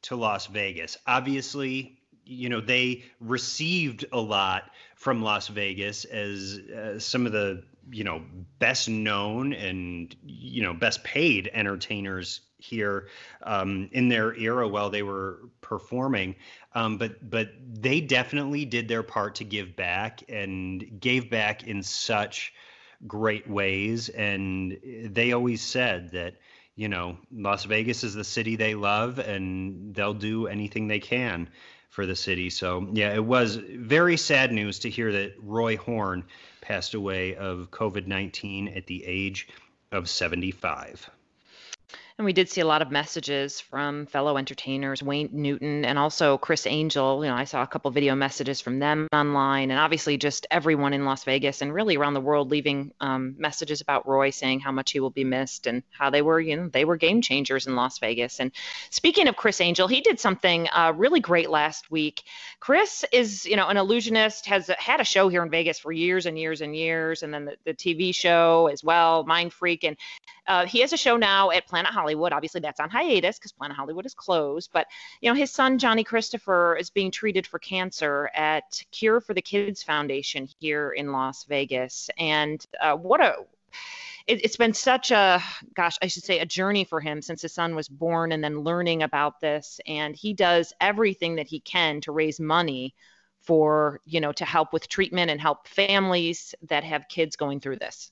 to 0.02 0.16
Las 0.16 0.46
Vegas. 0.46 0.96
Obviously, 1.06 1.95
you 2.26 2.48
know 2.48 2.60
they 2.60 3.04
received 3.20 4.04
a 4.12 4.20
lot 4.20 4.70
from 4.96 5.22
Las 5.22 5.48
Vegas 5.48 6.04
as 6.04 6.58
uh, 6.58 6.98
some 6.98 7.26
of 7.26 7.32
the 7.32 7.62
you 7.90 8.04
know 8.04 8.22
best 8.58 8.88
known 8.88 9.52
and 9.52 10.14
you 10.24 10.62
know 10.62 10.74
best 10.74 11.04
paid 11.04 11.50
entertainers 11.54 12.40
here 12.58 13.08
um, 13.42 13.88
in 13.92 14.08
their 14.08 14.34
era 14.34 14.66
while 14.66 14.90
they 14.90 15.02
were 15.02 15.40
performing. 15.60 16.34
Um, 16.74 16.98
but 16.98 17.28
but 17.30 17.50
they 17.72 18.00
definitely 18.00 18.64
did 18.64 18.88
their 18.88 19.02
part 19.02 19.36
to 19.36 19.44
give 19.44 19.76
back 19.76 20.22
and 20.28 21.00
gave 21.00 21.30
back 21.30 21.64
in 21.64 21.82
such 21.82 22.52
great 23.06 23.48
ways. 23.48 24.08
And 24.08 24.78
they 25.04 25.32
always 25.32 25.62
said 25.62 26.10
that 26.12 26.34
you 26.74 26.88
know 26.88 27.18
Las 27.32 27.64
Vegas 27.64 28.04
is 28.04 28.14
the 28.14 28.24
city 28.24 28.56
they 28.56 28.74
love 28.74 29.18
and 29.18 29.94
they'll 29.94 30.14
do 30.14 30.46
anything 30.46 30.88
they 30.88 31.00
can 31.00 31.48
for 31.88 32.06
the 32.06 32.16
city. 32.16 32.50
So, 32.50 32.88
yeah, 32.92 33.14
it 33.14 33.24
was 33.24 33.56
very 33.56 34.16
sad 34.16 34.52
news 34.52 34.80
to 34.80 34.90
hear 34.90 35.12
that 35.12 35.34
Roy 35.40 35.76
Horn 35.76 36.24
passed 36.60 36.94
away 36.94 37.36
of 37.36 37.70
COVID 37.70 38.06
19 38.06 38.68
at 38.68 38.86
the 38.86 39.04
age 39.04 39.48
of 39.92 40.08
75. 40.08 41.08
And 42.18 42.24
we 42.24 42.32
did 42.32 42.48
see 42.48 42.62
a 42.62 42.66
lot 42.66 42.80
of 42.80 42.90
messages 42.90 43.60
from 43.60 44.06
fellow 44.06 44.38
entertainers, 44.38 45.02
Wayne 45.02 45.28
Newton 45.32 45.84
and 45.84 45.98
also 45.98 46.38
Criss 46.38 46.66
Angel. 46.66 47.22
You 47.22 47.30
know, 47.30 47.36
I 47.36 47.44
saw 47.44 47.62
a 47.62 47.66
couple 47.66 47.90
video 47.90 48.14
messages 48.14 48.58
from 48.58 48.78
them 48.78 49.06
online, 49.12 49.70
and 49.70 49.78
obviously 49.78 50.16
just 50.16 50.46
everyone 50.50 50.94
in 50.94 51.04
Las 51.04 51.24
Vegas 51.24 51.60
and 51.60 51.74
really 51.74 51.98
around 51.98 52.14
the 52.14 52.22
world 52.22 52.50
leaving 52.50 52.90
um, 53.00 53.34
messages 53.36 53.82
about 53.82 54.08
Roy, 54.08 54.30
saying 54.30 54.60
how 54.60 54.72
much 54.72 54.92
he 54.92 55.00
will 55.00 55.10
be 55.10 55.24
missed 55.24 55.66
and 55.66 55.82
how 55.90 56.08
they 56.08 56.22
were, 56.22 56.40
you 56.40 56.56
know, 56.56 56.68
they 56.68 56.86
were 56.86 56.96
game 56.96 57.20
changers 57.20 57.66
in 57.66 57.76
Las 57.76 57.98
Vegas. 57.98 58.40
And 58.40 58.50
speaking 58.88 59.28
of 59.28 59.36
Criss 59.36 59.60
Angel, 59.60 59.86
he 59.86 60.00
did 60.00 60.18
something 60.18 60.68
uh, 60.72 60.94
really 60.96 61.20
great 61.20 61.50
last 61.50 61.90
week. 61.90 62.22
Criss 62.60 63.04
is, 63.12 63.44
you 63.44 63.56
know, 63.56 63.68
an 63.68 63.76
illusionist, 63.76 64.46
has 64.46 64.70
had 64.78 65.02
a 65.02 65.04
show 65.04 65.28
here 65.28 65.42
in 65.42 65.50
Vegas 65.50 65.78
for 65.78 65.92
years 65.92 66.24
and 66.24 66.38
years 66.38 66.62
and 66.62 66.74
years, 66.74 67.22
and 67.22 67.34
then 67.34 67.44
the, 67.44 67.56
the 67.66 67.74
TV 67.74 68.14
show 68.14 68.70
as 68.72 68.82
well, 68.82 69.22
Mindfreak, 69.26 69.84
and 69.84 69.98
uh, 70.48 70.66
he 70.66 70.80
has 70.80 70.92
a 70.92 70.96
show 70.96 71.16
now 71.16 71.50
at 71.50 71.66
Planet 71.66 71.92
Hollywood. 71.92 72.32
Obviously, 72.32 72.60
that's 72.60 72.80
on 72.80 72.90
hiatus 72.90 73.38
because 73.38 73.52
Planet 73.52 73.76
Hollywood 73.76 74.06
is 74.06 74.14
closed. 74.14 74.70
But 74.72 74.86
you 75.20 75.30
know, 75.30 75.34
his 75.34 75.50
son 75.50 75.78
Johnny 75.78 76.04
Crisstopher 76.04 76.78
is 76.78 76.90
being 76.90 77.10
treated 77.10 77.46
for 77.46 77.58
cancer 77.58 78.30
at 78.34 78.82
Cure 78.92 79.20
for 79.20 79.34
the 79.34 79.42
Kids 79.42 79.82
Foundation 79.82 80.48
here 80.60 80.90
in 80.90 81.12
Las 81.12 81.44
Vegas. 81.44 82.10
And 82.18 82.64
uh, 82.80 82.96
what 82.96 83.20
a 83.20 83.36
it, 84.26 84.42
has 84.42 84.56
been 84.56 84.74
such 84.74 85.10
a 85.10 85.40
gosh 85.74 85.96
i 86.02 86.06
should 86.06 86.24
say 86.24 86.40
a 86.40 86.46
journey 86.46 86.84
for 86.84 87.00
him 87.00 87.22
since 87.22 87.42
his 87.42 87.52
son 87.52 87.74
was 87.74 87.88
born 87.88 88.32
and 88.32 88.42
then 88.42 88.60
learning 88.60 89.02
about 89.02 89.40
this 89.40 89.80
and 89.86 90.16
he 90.16 90.34
does 90.34 90.72
everything 90.80 91.36
that 91.36 91.46
he 91.46 91.60
can 91.60 92.00
to 92.00 92.12
raise 92.12 92.40
money 92.40 92.94
for 93.40 94.00
you 94.04 94.20
know 94.20 94.32
to 94.32 94.44
help 94.44 94.72
with 94.72 94.88
treatment 94.88 95.30
and 95.30 95.40
help 95.40 95.68
families 95.68 96.54
that 96.62 96.84
have 96.84 97.08
kids 97.08 97.36
going 97.36 97.60
through 97.60 97.76
this 97.76 98.10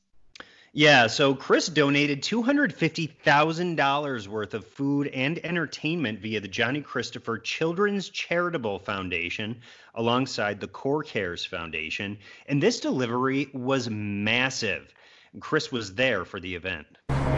yeah, 0.77 1.07
so 1.07 1.37
Criss 1.37 1.69
donated 1.69 2.21
$250,000 2.21 4.27
worth 4.27 4.55
of 4.55 4.67
food 4.67 5.07
and 5.07 5.39
entertainment 5.45 6.19
via 6.19 6.41
the 6.41 6.49
Johnny 6.49 6.83
Crisstopher 6.83 7.41
Children's 7.41 8.09
Charitable 8.09 8.81
Foundation 8.81 9.61
alongside 9.95 10.59
the 10.59 10.67
Core 10.67 11.05
Cares 11.05 11.47
Foundation. 11.47 12.19
And 12.49 12.61
this 12.61 12.81
delivery 12.81 13.51
was 13.53 13.89
massive. 13.89 14.93
Criss 15.39 15.71
was 15.71 15.95
there 15.95 16.25
for 16.25 16.41
the 16.41 16.57
event. 16.57 16.89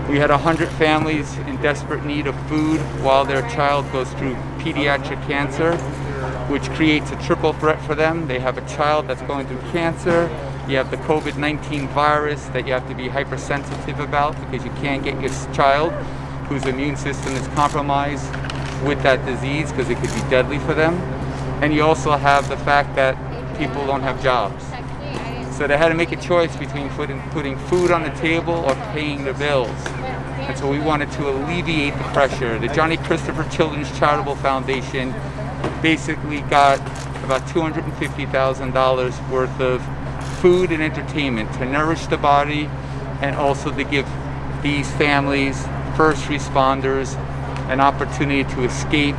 We 0.08 0.16
had 0.16 0.30
100 0.30 0.70
families 0.70 1.36
in 1.38 1.60
desperate 1.60 2.06
need 2.06 2.26
of 2.26 2.34
food 2.48 2.80
while 3.02 3.26
their 3.26 3.42
child 3.50 3.84
goes 3.92 4.10
through 4.14 4.34
pediatric 4.60 5.22
cancer, 5.26 5.72
which 6.48 6.68
creates 6.70 7.10
a 7.10 7.16
triple 7.22 7.52
threat 7.54 7.80
for 7.82 7.94
them. 7.94 8.28
They 8.28 8.38
have 8.38 8.58
a 8.58 8.68
child 8.68 9.08
that's 9.08 9.22
going 9.22 9.46
through 9.46 9.60
cancer 9.72 10.30
you 10.68 10.76
have 10.78 10.90
the 10.90 10.96
COVID 10.96 11.36
19 11.36 11.86
virus 11.88 12.44
that 12.46 12.66
you 12.66 12.72
have 12.72 12.88
to 12.88 12.94
be 12.94 13.06
hypersensitive 13.06 14.00
about 14.00 14.34
because 14.40 14.66
you 14.66 14.72
can't 14.72 15.04
get 15.04 15.20
your 15.20 15.30
child 15.54 15.92
whose 16.48 16.66
immune 16.66 16.96
system 16.96 17.32
is 17.34 17.46
compromised 17.48 18.28
with 18.84 19.00
that 19.04 19.24
disease 19.24 19.70
because 19.70 19.88
it 19.90 19.96
could 19.98 20.12
be 20.12 20.28
deadly 20.28 20.58
for 20.58 20.74
them. 20.74 20.94
And 21.62 21.72
you 21.72 21.84
also 21.84 22.10
have 22.16 22.48
the 22.48 22.56
fact 22.58 22.96
that 22.96 23.16
people 23.56 23.86
don't 23.86 24.02
have 24.02 24.20
jobs. 24.20 24.64
So 25.56 25.68
they 25.68 25.76
had 25.76 25.90
to 25.90 25.94
make 25.94 26.10
a 26.10 26.16
choice 26.16 26.54
between 26.56 26.88
putting, 26.90 27.22
putting 27.30 27.56
food 27.56 27.92
on 27.92 28.02
the 28.02 28.10
table 28.10 28.54
or 28.54 28.74
paying 28.92 29.22
their 29.22 29.34
bills. 29.34 29.70
And 29.86 30.58
so 30.58 30.68
we 30.68 30.80
wanted 30.80 31.12
to 31.12 31.28
alleviate 31.28 31.96
the 31.96 32.04
pressure. 32.12 32.58
The 32.58 32.68
Johnny 32.68 32.96
Crisstopher 32.96 33.48
Children's 33.52 33.96
Charitable 33.98 34.34
Foundation 34.36 35.14
basically 35.86 36.40
got 36.50 36.80
about 37.22 37.42
$250,000 37.42 39.30
worth 39.30 39.60
of 39.60 39.80
food 40.40 40.72
and 40.72 40.82
entertainment 40.82 41.52
to 41.52 41.64
nourish 41.64 42.06
the 42.06 42.16
body 42.16 42.68
and 43.22 43.36
also 43.36 43.70
to 43.70 43.84
give 43.84 44.04
these 44.64 44.90
families, 44.94 45.64
first 45.96 46.24
responders, 46.24 47.14
an 47.70 47.80
opportunity 47.80 48.42
to 48.52 48.64
escape 48.64 49.14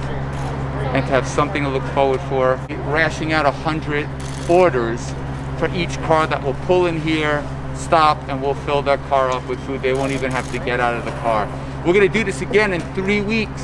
and 0.92 1.06
to 1.06 1.12
have 1.14 1.26
something 1.26 1.64
to 1.64 1.70
look 1.70 1.86
forward 1.94 2.20
for. 2.28 2.56
Rashing 2.92 3.32
out 3.32 3.46
100 3.46 4.06
orders 4.50 5.14
for 5.60 5.74
each 5.74 5.98
car 6.02 6.28
that 6.28 6.44
will 6.44 6.60
pull 6.66 6.86
in 6.88 7.00
here, 7.00 7.48
stop, 7.76 8.18
and 8.28 8.42
we'll 8.42 8.56
fill 8.56 8.82
their 8.82 8.98
car 9.08 9.32
up 9.32 9.48
with 9.48 9.58
food. 9.66 9.82
They 9.82 9.94
won't 9.94 10.12
even 10.12 10.32
have 10.32 10.52
to 10.52 10.60
get 10.60 10.82
out 10.82 10.96
of 10.96 11.06
the 11.06 11.18
car. 11.22 11.48
We're 11.86 11.94
going 11.94 12.12
to 12.12 12.14
do 12.14 12.26
this 12.26 12.42
again 12.42 12.74
in 12.74 12.82
three 12.94 13.22
weeks. 13.22 13.64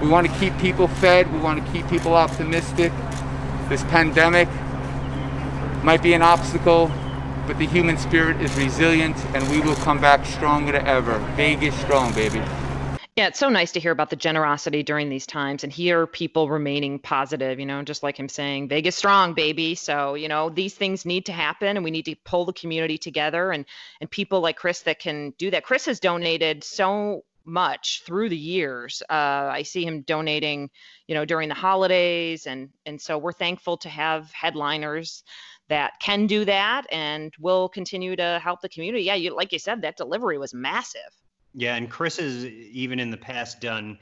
We 0.00 0.08
want 0.08 0.26
to 0.26 0.38
keep 0.38 0.56
people 0.58 0.88
fed. 0.88 1.32
We 1.32 1.38
want 1.38 1.64
to 1.64 1.72
keep 1.72 1.88
people 1.88 2.14
optimistic. 2.14 2.92
This 3.68 3.82
pandemic 3.84 4.48
might 5.82 6.02
be 6.02 6.12
an 6.12 6.22
obstacle, 6.22 6.90
but 7.46 7.58
the 7.58 7.66
human 7.66 7.96
spirit 7.96 8.40
is 8.40 8.54
resilient 8.56 9.16
and 9.34 9.48
we 9.50 9.60
will 9.60 9.76
come 9.76 10.00
back 10.00 10.26
stronger 10.26 10.72
than 10.72 10.86
ever. 10.86 11.18
Vegas 11.36 11.74
strong, 11.80 12.12
baby. 12.12 12.42
Yeah, 13.16 13.28
it's 13.28 13.38
so 13.38 13.48
nice 13.48 13.72
to 13.72 13.80
hear 13.80 13.92
about 13.92 14.10
the 14.10 14.16
generosity 14.16 14.82
during 14.82 15.08
these 15.08 15.26
times 15.26 15.64
and 15.64 15.72
hear 15.72 16.06
people 16.06 16.50
remaining 16.50 16.98
positive, 16.98 17.58
you 17.58 17.64
know, 17.64 17.82
just 17.82 18.02
like 18.02 18.18
him 18.18 18.28
saying, 18.28 18.68
Vegas 18.68 18.94
strong, 18.94 19.32
baby. 19.32 19.74
So, 19.74 20.12
you 20.12 20.28
know, 20.28 20.50
these 20.50 20.74
things 20.74 21.06
need 21.06 21.24
to 21.24 21.32
happen 21.32 21.78
and 21.78 21.82
we 21.82 21.90
need 21.90 22.04
to 22.04 22.14
pull 22.26 22.44
the 22.44 22.52
community 22.52 22.98
together 22.98 23.52
and 23.52 23.64
and 24.02 24.10
people 24.10 24.40
like 24.40 24.56
Criss 24.56 24.82
that 24.82 24.98
can 24.98 25.32
do 25.38 25.50
that. 25.52 25.64
Criss 25.64 25.86
has 25.86 25.98
donated 25.98 26.62
so 26.62 27.24
much 27.46 28.02
through 28.04 28.28
the 28.28 28.36
years. 28.36 29.02
Uh, 29.08 29.48
I 29.52 29.62
see 29.62 29.84
him 29.84 30.02
donating, 30.02 30.70
you 31.06 31.14
know, 31.14 31.24
during 31.24 31.48
the 31.48 31.54
holidays 31.54 32.46
and 32.46 32.68
and 32.84 33.00
so 33.00 33.16
we're 33.18 33.32
thankful 33.32 33.76
to 33.78 33.88
have 33.88 34.30
headliners 34.32 35.22
that 35.68 35.94
can 36.00 36.26
do 36.26 36.44
that 36.44 36.86
and 36.92 37.32
will 37.40 37.68
continue 37.68 38.16
to 38.16 38.40
help 38.42 38.60
the 38.60 38.68
community. 38.68 39.04
Yeah, 39.04 39.14
you 39.14 39.34
like 39.34 39.52
you 39.52 39.58
said, 39.58 39.82
that 39.82 39.96
delivery 39.96 40.38
was 40.38 40.54
massive. 40.54 41.00
Yeah, 41.54 41.76
and 41.76 41.90
Criss 41.90 42.18
has 42.18 42.44
even 42.44 43.00
in 43.00 43.10
the 43.10 43.16
past 43.16 43.60
done 43.60 43.98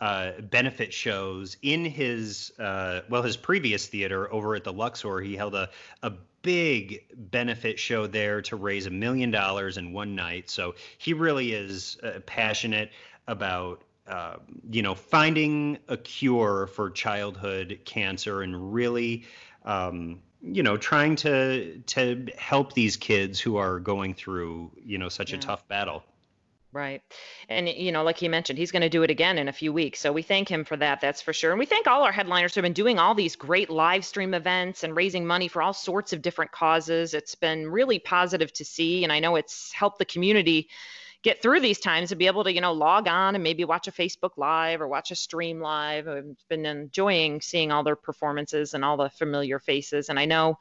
uh, 0.00 0.32
benefit 0.40 0.92
shows 0.92 1.56
in 1.62 1.84
his 1.84 2.52
uh, 2.58 3.00
well 3.08 3.22
his 3.22 3.36
previous 3.36 3.86
theater 3.86 4.32
over 4.32 4.54
at 4.54 4.64
the 4.64 4.72
Luxor. 4.72 5.20
He 5.20 5.36
held 5.36 5.54
a 5.54 5.70
a 6.02 6.12
big 6.42 7.04
benefit 7.16 7.78
show 7.78 8.06
there 8.06 8.42
to 8.42 8.56
raise 8.56 8.86
a 8.86 8.90
million 8.90 9.30
dollars 9.30 9.78
in 9.78 9.92
one 9.92 10.14
night. 10.14 10.50
So 10.50 10.74
he 10.98 11.14
really 11.14 11.52
is 11.52 11.96
uh, 12.02 12.20
passionate 12.26 12.90
about 13.26 13.82
uh, 14.06 14.36
you 14.70 14.82
know 14.82 14.94
finding 14.94 15.78
a 15.88 15.96
cure 15.96 16.66
for 16.66 16.90
childhood 16.90 17.80
cancer 17.84 18.42
and 18.42 18.74
really 18.74 19.24
um, 19.64 20.20
you 20.42 20.62
know 20.62 20.76
trying 20.76 21.16
to 21.16 21.78
to 21.86 22.26
help 22.36 22.74
these 22.74 22.96
kids 22.96 23.40
who 23.40 23.56
are 23.56 23.80
going 23.80 24.12
through 24.12 24.70
you 24.84 24.98
know 24.98 25.08
such 25.08 25.30
yeah. 25.30 25.38
a 25.38 25.40
tough 25.40 25.66
battle. 25.68 26.04
Right. 26.74 27.02
And, 27.48 27.68
you 27.68 27.92
know, 27.92 28.02
like 28.02 28.18
he 28.18 28.26
mentioned, 28.26 28.58
he's 28.58 28.72
going 28.72 28.82
to 28.82 28.88
do 28.88 29.04
it 29.04 29.10
again 29.10 29.38
in 29.38 29.46
a 29.46 29.52
few 29.52 29.72
weeks. 29.72 30.00
So 30.00 30.12
we 30.12 30.22
thank 30.22 30.48
him 30.48 30.64
for 30.64 30.76
that. 30.78 31.00
That's 31.00 31.22
for 31.22 31.32
sure. 31.32 31.52
And 31.52 31.58
we 31.60 31.66
thank 31.66 31.86
all 31.86 32.02
our 32.02 32.10
headliners 32.10 32.52
who 32.52 32.58
have 32.58 32.64
been 32.64 32.72
doing 32.72 32.98
all 32.98 33.14
these 33.14 33.36
great 33.36 33.70
live 33.70 34.04
stream 34.04 34.34
events 34.34 34.82
and 34.82 34.96
raising 34.96 35.24
money 35.24 35.46
for 35.46 35.62
all 35.62 35.72
sorts 35.72 36.12
of 36.12 36.20
different 36.20 36.50
causes. 36.50 37.14
It's 37.14 37.36
been 37.36 37.70
really 37.70 38.00
positive 38.00 38.52
to 38.54 38.64
see. 38.64 39.04
And 39.04 39.12
I 39.12 39.20
know 39.20 39.36
it's 39.36 39.72
helped 39.72 40.00
the 40.00 40.04
community 40.04 40.68
get 41.22 41.40
through 41.40 41.60
these 41.60 41.78
times 41.78 42.10
and 42.10 42.18
be 42.18 42.26
able 42.26 42.42
to, 42.42 42.52
you 42.52 42.60
know, 42.60 42.72
log 42.72 43.06
on 43.06 43.36
and 43.36 43.44
maybe 43.44 43.64
watch 43.64 43.86
a 43.86 43.92
Facebook 43.92 44.32
Live 44.36 44.80
or 44.80 44.88
watch 44.88 45.12
a 45.12 45.14
stream 45.14 45.60
live. 45.60 46.08
I've 46.08 46.36
been 46.48 46.66
enjoying 46.66 47.40
seeing 47.40 47.70
all 47.70 47.84
their 47.84 47.94
performances 47.94 48.74
and 48.74 48.84
all 48.84 48.96
the 48.96 49.10
familiar 49.10 49.60
faces. 49.60 50.08
And 50.08 50.18
I 50.18 50.24
know 50.24 50.58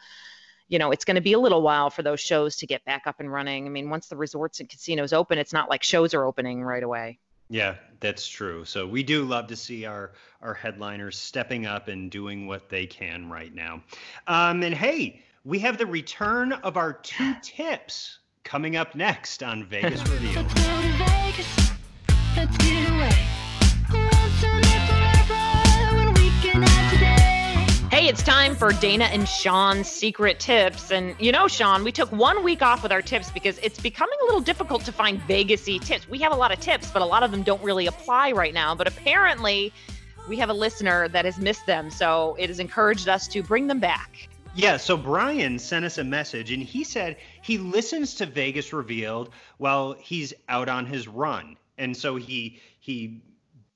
you 0.67 0.79
know, 0.79 0.91
it's 0.91 1.05
going 1.05 1.15
to 1.15 1.21
be 1.21 1.33
a 1.33 1.39
little 1.39 1.61
while 1.61 1.89
for 1.89 2.03
those 2.03 2.19
shows 2.19 2.55
to 2.57 2.67
get 2.67 2.83
back 2.85 3.03
up 3.05 3.19
and 3.19 3.31
running. 3.31 3.65
I 3.65 3.69
mean, 3.69 3.89
once 3.89 4.07
the 4.07 4.17
resorts 4.17 4.59
and 4.59 4.69
casinos 4.69 5.13
open, 5.13 5.37
it's 5.37 5.53
not 5.53 5.69
like 5.69 5.83
shows 5.83 6.13
are 6.13 6.25
opening 6.25 6.63
right 6.63 6.83
away. 6.83 7.19
Yeah, 7.49 7.75
that's 7.99 8.27
true. 8.27 8.65
So 8.65 8.87
we 8.87 9.03
do 9.03 9.23
love 9.23 9.47
to 9.47 9.55
see 9.55 9.85
our 9.85 10.13
our 10.41 10.53
headliners 10.53 11.17
stepping 11.17 11.65
up 11.65 11.87
and 11.87 12.09
doing 12.09 12.47
what 12.47 12.69
they 12.69 12.85
can 12.85 13.29
right 13.29 13.53
now. 13.53 13.83
Um, 14.27 14.63
and 14.63 14.73
hey, 14.73 15.23
we 15.43 15.59
have 15.59 15.77
the 15.77 15.85
return 15.85 16.53
of 16.53 16.77
our 16.77 16.93
two 16.93 17.35
tips 17.43 18.19
coming 18.43 18.75
up 18.75 18.95
next 18.95 19.43
on 19.43 19.65
Vegas 19.65 20.01
Revealed. 20.09 20.47
It's 28.23 28.29
time 28.29 28.55
for 28.55 28.71
Dana 28.71 29.03
and 29.05 29.27
Sean's 29.27 29.89
secret 29.89 30.39
tips. 30.39 30.91
And 30.91 31.13
you 31.19 31.33
know, 31.33 31.49
Sean, 31.49 31.83
we 31.83 31.91
took 31.91 32.09
one 32.09 32.41
week 32.41 32.61
off 32.61 32.81
with 32.81 32.93
our 32.93 33.01
tips 33.01 33.29
because 33.29 33.59
it's 33.61 33.77
becoming 33.81 34.17
a 34.21 34.25
little 34.25 34.39
difficult 34.39 34.85
to 34.85 34.93
find 34.93 35.19
Vegasy 35.23 35.83
tips. 35.83 36.07
We 36.07 36.19
have 36.19 36.31
a 36.31 36.35
lot 36.35 36.53
of 36.53 36.61
tips, 36.61 36.89
but 36.89 37.01
a 37.01 37.05
lot 37.05 37.23
of 37.23 37.31
them 37.31 37.43
don't 37.43 37.61
really 37.61 37.85
apply 37.85 38.31
right 38.31 38.53
now. 38.53 38.75
But 38.75 38.87
apparently, 38.87 39.73
we 40.29 40.37
have 40.37 40.49
a 40.49 40.53
listener 40.53 41.09
that 41.09 41.25
has 41.25 41.37
missed 41.37 41.65
them. 41.65 41.91
So 41.91 42.37
it 42.39 42.47
has 42.47 42.59
encouraged 42.59 43.09
us 43.09 43.27
to 43.27 43.43
bring 43.43 43.67
them 43.67 43.79
back. 43.79 44.29
Yeah, 44.55 44.77
so 44.77 44.95
Brian 44.95 45.59
sent 45.59 45.83
us 45.83 45.97
a 45.97 46.03
message 46.05 46.49
and 46.49 46.63
he 46.63 46.85
said 46.85 47.17
he 47.41 47.57
listens 47.57 48.15
to 48.15 48.25
Vegas 48.25 48.71
Revealed 48.71 49.31
while 49.57 49.97
he's 49.99 50.33
out 50.47 50.69
on 50.69 50.85
his 50.85 51.09
run. 51.09 51.57
And 51.77 51.97
so 51.97 52.15
he 52.15 52.61
he 52.79 53.21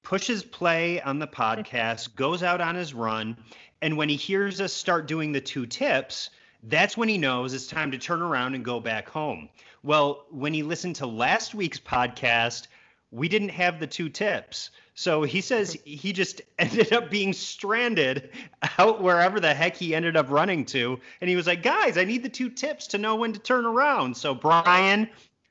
pushes 0.03 0.41
play 0.41 1.01
on 1.01 1.19
the 1.19 1.27
podcast, 1.41 2.15
goes 2.15 2.43
out 2.43 2.61
on 2.61 2.75
his 2.75 2.93
run, 2.93 3.35
and 3.81 3.97
when 3.97 4.09
he 4.09 4.15
hears 4.15 4.61
us 4.61 4.73
start 4.73 5.07
doing 5.07 5.31
the 5.31 5.41
two 5.41 5.65
tips, 5.65 6.29
that's 6.63 6.97
when 6.97 7.09
he 7.09 7.17
knows 7.17 7.53
it's 7.53 7.67
time 7.67 7.91
to 7.91 7.97
turn 7.97 8.21
around 8.21 8.55
and 8.55 8.65
go 8.65 8.79
back 8.79 9.09
home. 9.09 9.49
Well, 9.83 10.25
when 10.31 10.53
he 10.53 10.63
listened 10.63 10.97
to 10.97 11.07
last 11.07 11.53
week's 11.53 11.79
podcast, 11.79 12.67
we 13.11 13.29
didn't 13.29 13.49
have 13.49 13.79
the 13.79 13.87
two 13.87 14.09
tips. 14.09 14.71
So 14.95 15.21
he 15.21 15.41
says 15.41 15.77
he 15.85 16.11
just 16.11 16.41
ended 16.59 16.91
up 16.91 17.09
being 17.09 17.33
stranded 17.33 18.31
out 18.79 19.01
wherever 19.01 19.39
the 19.39 19.53
heck 19.53 19.75
he 19.75 19.95
ended 19.95 20.17
up 20.17 20.29
running 20.29 20.65
to. 20.65 20.99
And 21.21 21.29
he 21.29 21.35
was 21.35 21.47
like, 21.47 21.63
guys, 21.63 21.97
I 21.97 22.03
need 22.03 22.23
the 22.23 22.29
two 22.29 22.49
tips 22.49 22.87
to 22.87 22.97
know 22.97 23.15
when 23.15 23.33
to 23.33 23.39
turn 23.39 23.65
around. 23.65 24.17
So, 24.17 24.33
Brian, 24.33 25.09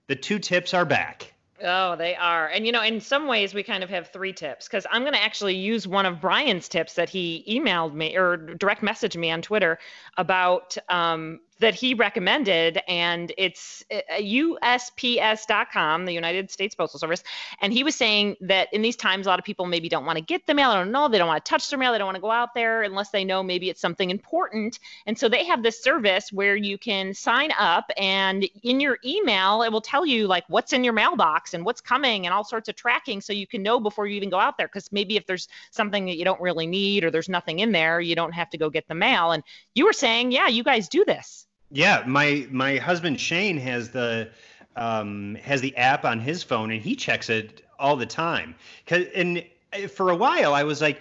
the 0.08 0.16
two 0.16 0.38
tips 0.38 0.74
are 0.74 0.84
back. 0.84 1.32
Oh, 1.62 1.96
they 1.96 2.14
are. 2.14 2.48
And 2.48 2.66
you 2.66 2.72
know, 2.72 2.82
in 2.82 3.00
some 3.00 3.26
ways 3.26 3.54
we 3.54 3.62
kind 3.62 3.82
of 3.82 3.90
have 3.90 4.08
three 4.08 4.32
tips 4.32 4.66
because 4.68 4.86
I'm 4.90 5.02
going 5.02 5.14
to 5.14 5.22
actually 5.22 5.56
use 5.56 5.88
one 5.88 6.04
of 6.04 6.20
Brian's 6.20 6.68
tips 6.68 6.94
that 6.94 7.08
he 7.08 7.44
emailed 7.48 7.94
me 7.94 8.16
or 8.16 8.36
direct 8.36 8.82
messaged 8.82 9.16
me 9.16 9.30
on 9.30 9.42
Twitter 9.42 9.78
about 10.16 10.76
um, 10.88 11.40
that 11.58 11.74
he 11.74 11.94
recommended, 11.94 12.80
and 12.86 13.32
it's 13.38 13.84
USPS.com, 14.20 16.02
uh, 16.02 16.04
the 16.04 16.12
United 16.12 16.50
States 16.50 16.74
Postal 16.74 17.00
Service. 17.00 17.22
And 17.60 17.72
he 17.72 17.82
was 17.82 17.94
saying 17.94 18.36
that 18.42 18.68
in 18.72 18.82
these 18.82 18.96
times, 18.96 19.26
a 19.26 19.30
lot 19.30 19.38
of 19.38 19.44
people 19.44 19.64
maybe 19.64 19.88
don't 19.88 20.04
want 20.04 20.18
to 20.18 20.24
get 20.24 20.46
the 20.46 20.54
mail. 20.54 20.70
I 20.70 20.76
don't 20.76 20.92
know. 20.92 21.08
They 21.08 21.18
don't 21.18 21.28
want 21.28 21.42
to 21.44 21.48
touch 21.48 21.70
their 21.70 21.78
mail. 21.78 21.92
They 21.92 21.98
don't 21.98 22.06
want 22.06 22.16
to 22.16 22.22
go 22.22 22.30
out 22.30 22.54
there 22.54 22.82
unless 22.82 23.10
they 23.10 23.24
know 23.24 23.42
maybe 23.42 23.70
it's 23.70 23.80
something 23.80 24.10
important. 24.10 24.78
And 25.06 25.18
so 25.18 25.28
they 25.28 25.44
have 25.44 25.62
this 25.62 25.82
service 25.82 26.30
where 26.30 26.56
you 26.56 26.76
can 26.76 27.14
sign 27.14 27.50
up, 27.58 27.90
and 27.96 28.46
in 28.62 28.80
your 28.80 28.98
email, 29.04 29.62
it 29.62 29.72
will 29.72 29.80
tell 29.80 30.04
you 30.04 30.26
like 30.26 30.44
what's 30.48 30.72
in 30.72 30.84
your 30.84 30.92
mailbox 30.92 31.54
and 31.54 31.64
what's 31.64 31.80
coming 31.80 32.26
and 32.26 32.34
all 32.34 32.44
sorts 32.44 32.68
of 32.68 32.76
tracking 32.76 33.20
so 33.20 33.32
you 33.32 33.46
can 33.46 33.62
know 33.62 33.80
before 33.80 34.06
you 34.06 34.16
even 34.16 34.30
go 34.30 34.38
out 34.38 34.58
there. 34.58 34.68
Because 34.68 34.92
maybe 34.92 35.16
if 35.16 35.26
there's 35.26 35.48
something 35.70 36.06
that 36.06 36.16
you 36.16 36.24
don't 36.24 36.40
really 36.40 36.66
need 36.66 37.04
or 37.04 37.10
there's 37.10 37.28
nothing 37.28 37.60
in 37.60 37.72
there, 37.72 38.00
you 38.00 38.14
don't 38.14 38.32
have 38.32 38.50
to 38.50 38.58
go 38.58 38.68
get 38.68 38.86
the 38.88 38.94
mail. 38.94 39.32
And 39.32 39.42
you 39.74 39.86
were 39.86 39.92
saying, 39.92 40.32
yeah, 40.32 40.48
you 40.48 40.62
guys 40.62 40.88
do 40.88 41.04
this. 41.04 41.45
Yeah, 41.70 42.04
my 42.06 42.46
my 42.50 42.76
husband 42.76 43.20
Shane 43.20 43.58
has 43.58 43.90
the 43.90 44.30
um, 44.76 45.36
has 45.36 45.60
the 45.60 45.76
app 45.76 46.04
on 46.04 46.20
his 46.20 46.42
phone 46.42 46.70
and 46.70 46.80
he 46.80 46.94
checks 46.96 47.28
it 47.30 47.62
all 47.78 47.96
the 47.96 48.06
time. 48.06 48.54
Cause, 48.86 49.04
and 49.14 49.44
uh, 49.72 49.88
for 49.88 50.10
a 50.10 50.16
while 50.16 50.54
I 50.54 50.62
was 50.64 50.80
like, 50.80 51.00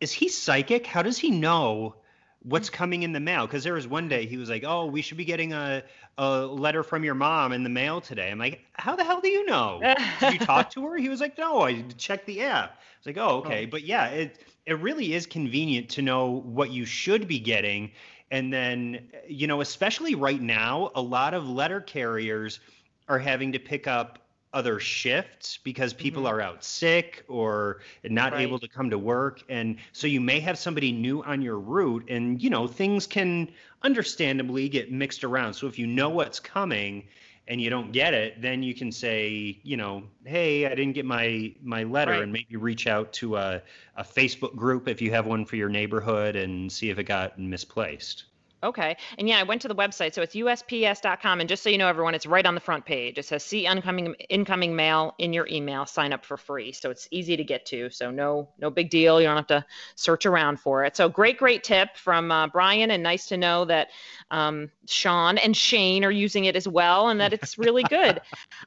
is 0.00 0.12
he 0.12 0.28
psychic? 0.28 0.86
How 0.86 1.02
does 1.02 1.18
he 1.18 1.30
know 1.30 1.96
what's 2.42 2.70
coming 2.70 3.02
in 3.02 3.12
the 3.12 3.20
mail? 3.20 3.46
Because 3.46 3.64
there 3.64 3.74
was 3.74 3.86
one 3.86 4.08
day 4.08 4.26
he 4.26 4.36
was 4.36 4.48
like, 4.48 4.64
oh, 4.64 4.86
we 4.86 5.02
should 5.02 5.16
be 5.18 5.24
getting 5.24 5.52
a 5.52 5.82
a 6.18 6.40
letter 6.40 6.82
from 6.82 7.04
your 7.04 7.14
mom 7.14 7.52
in 7.52 7.62
the 7.62 7.70
mail 7.70 8.00
today. 8.00 8.30
I'm 8.30 8.38
like, 8.38 8.60
how 8.74 8.96
the 8.96 9.04
hell 9.04 9.20
do 9.20 9.28
you 9.28 9.46
know? 9.46 9.80
Did 10.20 10.34
you 10.34 10.38
talk 10.38 10.70
to 10.70 10.86
her? 10.86 10.96
He 10.96 11.08
was 11.08 11.20
like, 11.20 11.38
no, 11.38 11.62
I 11.62 11.82
checked 11.96 12.26
the 12.26 12.42
app. 12.42 12.70
I 12.70 12.74
was 12.98 13.06
like, 13.06 13.18
oh, 13.18 13.38
okay. 13.38 13.64
Oh. 13.66 13.70
But 13.70 13.82
yeah, 13.84 14.08
it 14.08 14.38
it 14.66 14.78
really 14.78 15.12
is 15.14 15.26
convenient 15.26 15.90
to 15.90 16.02
know 16.02 16.26
what 16.30 16.70
you 16.70 16.84
should 16.84 17.26
be 17.26 17.38
getting 17.40 17.90
and 18.32 18.50
then, 18.50 19.10
you 19.28 19.46
know, 19.46 19.60
especially 19.60 20.14
right 20.14 20.40
now, 20.40 20.90
a 20.94 21.02
lot 21.02 21.34
of 21.34 21.46
letter 21.46 21.82
carriers 21.82 22.60
are 23.06 23.18
having 23.18 23.52
to 23.52 23.58
pick 23.58 23.86
up 23.86 24.20
other 24.54 24.80
shifts 24.80 25.58
because 25.62 25.92
people 25.92 26.22
mm-hmm. 26.22 26.34
are 26.34 26.40
out 26.40 26.64
sick 26.64 27.24
or 27.28 27.80
not 28.04 28.32
right. 28.32 28.42
able 28.42 28.58
to 28.58 28.68
come 28.68 28.90
to 28.90 28.98
work 28.98 29.42
and 29.48 29.76
so 29.92 30.06
you 30.06 30.20
may 30.20 30.40
have 30.40 30.58
somebody 30.58 30.92
new 30.92 31.22
on 31.22 31.40
your 31.40 31.58
route 31.58 32.04
and 32.10 32.42
you 32.42 32.50
know 32.50 32.66
things 32.66 33.06
can 33.06 33.50
understandably 33.80 34.68
get 34.68 34.92
mixed 34.92 35.24
around 35.24 35.54
so 35.54 35.66
if 35.66 35.78
you 35.78 35.86
know 35.86 36.10
what's 36.10 36.38
coming 36.38 37.02
and 37.48 37.60
you 37.60 37.70
don't 37.70 37.92
get 37.92 38.14
it, 38.14 38.40
then 38.40 38.62
you 38.62 38.74
can 38.74 38.92
say, 38.92 39.58
you 39.62 39.76
know, 39.76 40.04
hey, 40.24 40.66
I 40.66 40.74
didn't 40.74 40.92
get 40.92 41.04
my 41.04 41.52
my 41.62 41.82
letter, 41.84 42.12
right. 42.12 42.22
and 42.22 42.32
maybe 42.32 42.56
reach 42.56 42.86
out 42.86 43.12
to 43.14 43.36
a, 43.36 43.62
a 43.96 44.04
Facebook 44.04 44.54
group 44.54 44.88
if 44.88 45.00
you 45.02 45.10
have 45.10 45.26
one 45.26 45.44
for 45.44 45.56
your 45.56 45.68
neighborhood 45.68 46.36
and 46.36 46.70
see 46.70 46.90
if 46.90 46.98
it 46.98 47.04
got 47.04 47.38
misplaced. 47.38 48.24
Okay. 48.62 48.96
And 49.18 49.28
yeah, 49.28 49.38
I 49.38 49.42
went 49.42 49.62
to 49.62 49.68
the 49.68 49.74
website. 49.74 50.14
So 50.14 50.22
it's 50.22 50.36
USPS.com. 50.36 51.40
And 51.40 51.48
just 51.48 51.62
so 51.62 51.70
you 51.70 51.78
know, 51.78 51.88
everyone, 51.88 52.14
it's 52.14 52.26
right 52.26 52.46
on 52.46 52.54
the 52.54 52.60
front 52.60 52.84
page. 52.84 53.18
It 53.18 53.24
says 53.24 53.42
see 53.42 53.66
incoming 53.66 54.14
incoming 54.28 54.76
mail 54.76 55.14
in 55.18 55.32
your 55.32 55.48
email, 55.48 55.84
sign 55.84 56.12
up 56.12 56.24
for 56.24 56.36
free. 56.36 56.72
So 56.72 56.90
it's 56.90 57.08
easy 57.10 57.36
to 57.36 57.44
get 57.44 57.66
to. 57.66 57.90
So 57.90 58.10
no 58.10 58.48
no 58.58 58.70
big 58.70 58.90
deal. 58.90 59.20
You 59.20 59.26
don't 59.26 59.36
have 59.36 59.46
to 59.48 59.64
search 59.96 60.26
around 60.26 60.60
for 60.60 60.84
it. 60.84 60.96
So 60.96 61.08
great, 61.08 61.38
great 61.38 61.64
tip 61.64 61.96
from 61.96 62.30
uh, 62.30 62.46
Brian. 62.48 62.90
And 62.92 63.02
nice 63.02 63.26
to 63.26 63.36
know 63.36 63.64
that 63.64 63.88
um, 64.30 64.70
Sean 64.86 65.38
and 65.38 65.56
Shane 65.56 66.04
are 66.04 66.12
using 66.12 66.44
it 66.44 66.54
as 66.54 66.68
well 66.68 67.08
and 67.08 67.20
that 67.20 67.32
it's 67.42 67.58
really 67.58 67.82
good. 67.84 68.20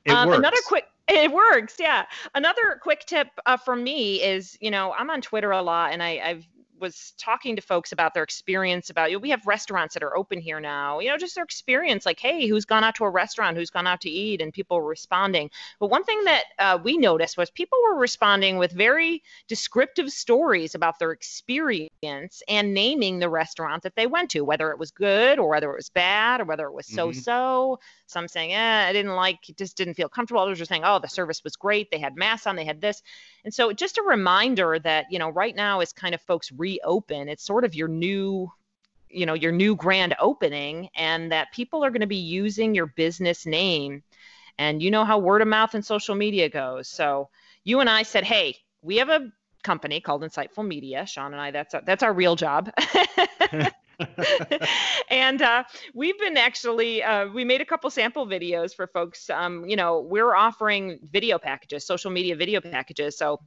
it 0.03 0.11
um, 0.11 0.27
works. 0.27 0.39
Another 0.39 0.57
quick 0.67 0.85
it 1.07 1.31
works, 1.31 1.75
yeah. 1.79 2.05
Another 2.33 2.79
quick 2.81 3.05
tip 3.05 3.27
uh, 3.45 3.57
from 3.57 3.83
me 3.83 4.23
is, 4.23 4.57
you 4.59 4.71
know, 4.71 4.91
I'm 4.91 5.09
on 5.11 5.21
Twitter 5.21 5.51
a 5.51 5.61
lot, 5.61 5.93
and 5.93 6.01
I, 6.01 6.19
I've 6.23 6.47
was 6.79 7.13
talking 7.17 7.55
to 7.55 7.61
folks 7.61 7.91
about 7.91 8.13
their 8.13 8.23
experience 8.23 8.89
about 8.89 9.09
you 9.09 9.17
know, 9.17 9.21
we 9.21 9.29
have 9.29 9.45
restaurants 9.45 9.93
that 9.93 10.03
are 10.03 10.17
open 10.17 10.39
here 10.39 10.59
now 10.59 10.99
you 10.99 11.09
know 11.09 11.17
just 11.17 11.35
their 11.35 11.43
experience 11.43 12.05
like 12.05 12.19
hey 12.19 12.47
who's 12.47 12.65
gone 12.65 12.83
out 12.83 12.95
to 12.95 13.03
a 13.03 13.09
restaurant 13.09 13.57
who's 13.57 13.69
gone 13.69 13.87
out 13.87 14.01
to 14.01 14.09
eat 14.09 14.41
and 14.41 14.53
people 14.53 14.77
were 14.77 14.87
responding. 14.87 15.49
But 15.79 15.89
one 15.89 16.03
thing 16.03 16.23
that 16.25 16.43
uh, 16.59 16.79
we 16.83 16.97
noticed 16.97 17.37
was 17.37 17.49
people 17.51 17.77
were 17.83 17.99
responding 17.99 18.57
with 18.57 18.71
very 18.71 19.23
descriptive 19.47 20.09
stories 20.09 20.75
about 20.75 20.99
their 20.99 21.11
experience 21.11 22.41
and 22.47 22.73
naming 22.73 23.19
the 23.19 23.29
restaurant 23.29 23.83
that 23.83 23.95
they 23.95 24.07
went 24.07 24.31
to 24.31 24.41
whether 24.41 24.71
it 24.71 24.79
was 24.79 24.91
good 24.91 25.39
or 25.39 25.49
whether 25.49 25.71
it 25.71 25.75
was 25.75 25.89
bad 25.89 26.41
or 26.41 26.45
whether 26.45 26.65
it 26.67 26.73
was 26.73 26.87
so 26.87 27.11
so 27.11 27.31
mm-hmm. 27.31 27.83
some 28.07 28.27
saying 28.27 28.53
eh, 28.53 28.85
i 28.87 28.93
didn't 28.93 29.15
like 29.15 29.39
just 29.57 29.77
didn't 29.77 29.95
feel 29.95 30.09
comfortable. 30.09 30.41
Others 30.41 30.59
were 30.59 30.65
saying 30.65 30.83
oh 30.85 30.99
the 30.99 31.09
service 31.09 31.43
was 31.43 31.55
great. 31.55 31.91
They 31.91 31.99
had 31.99 32.15
masks 32.15 32.47
on 32.47 32.55
they 32.55 32.65
had 32.65 32.81
this. 32.81 33.01
And 33.43 33.53
so 33.53 33.73
just 33.73 33.97
a 33.97 34.03
reminder 34.03 34.79
that 34.79 35.05
you 35.09 35.19
know 35.19 35.29
right 35.29 35.55
now 35.55 35.81
is 35.81 35.93
kind 35.93 36.15
of 36.15 36.21
folks 36.21 36.51
reopen. 36.65 37.29
It's 37.29 37.45
sort 37.45 37.65
of 37.65 37.75
your 37.75 37.87
new 37.87 38.51
you 39.09 39.25
know 39.25 39.33
your 39.33 39.51
new 39.51 39.75
grand 39.75 40.15
opening 40.19 40.89
and 40.95 41.31
that 41.31 41.53
people 41.53 41.85
are 41.85 41.91
going 41.91 42.01
to 42.09 42.15
be 42.19 42.25
using 42.41 42.75
your 42.75 42.87
business 42.87 43.45
name. 43.45 44.03
And 44.57 44.81
you 44.81 44.89
know 44.91 45.05
how 45.05 45.19
word 45.19 45.41
of 45.41 45.47
mouth 45.47 45.73
and 45.75 45.85
social 45.85 46.15
media 46.15 46.49
goes. 46.49 46.87
So 46.87 47.29
you 47.63 47.79
and 47.81 47.89
i 47.89 48.03
said 48.03 48.23
hey 48.23 48.57
we 48.81 48.97
have 48.97 49.09
a 49.09 49.31
company 49.63 49.99
called 49.99 50.21
insightful 50.23 50.65
media. 50.75 51.05
Sean 51.05 51.33
and 51.33 51.41
i 51.41 51.51
that's 51.51 51.73
our, 51.75 51.81
that's 51.85 52.03
our 52.03 52.13
real 52.13 52.35
job. 52.35 52.71
And 55.09 55.41
uh, 55.41 55.63
we've 55.93 56.19
been 56.19 56.37
actually 56.37 57.03
uh, 57.03 57.27
we 57.27 57.45
made 57.45 57.61
a 57.61 57.65
couple 57.65 57.89
sample 57.89 58.25
videos 58.27 58.75
for 58.75 58.87
folks. 58.87 59.29
Um, 59.29 59.53
you 59.69 59.75
know 59.75 60.01
we're 60.01 60.35
offering 60.35 60.99
video 61.17 61.37
packages 61.37 61.85
social 61.85 62.11
media 62.11 62.35
video 62.35 62.59
packages. 62.61 63.17
So 63.17 63.39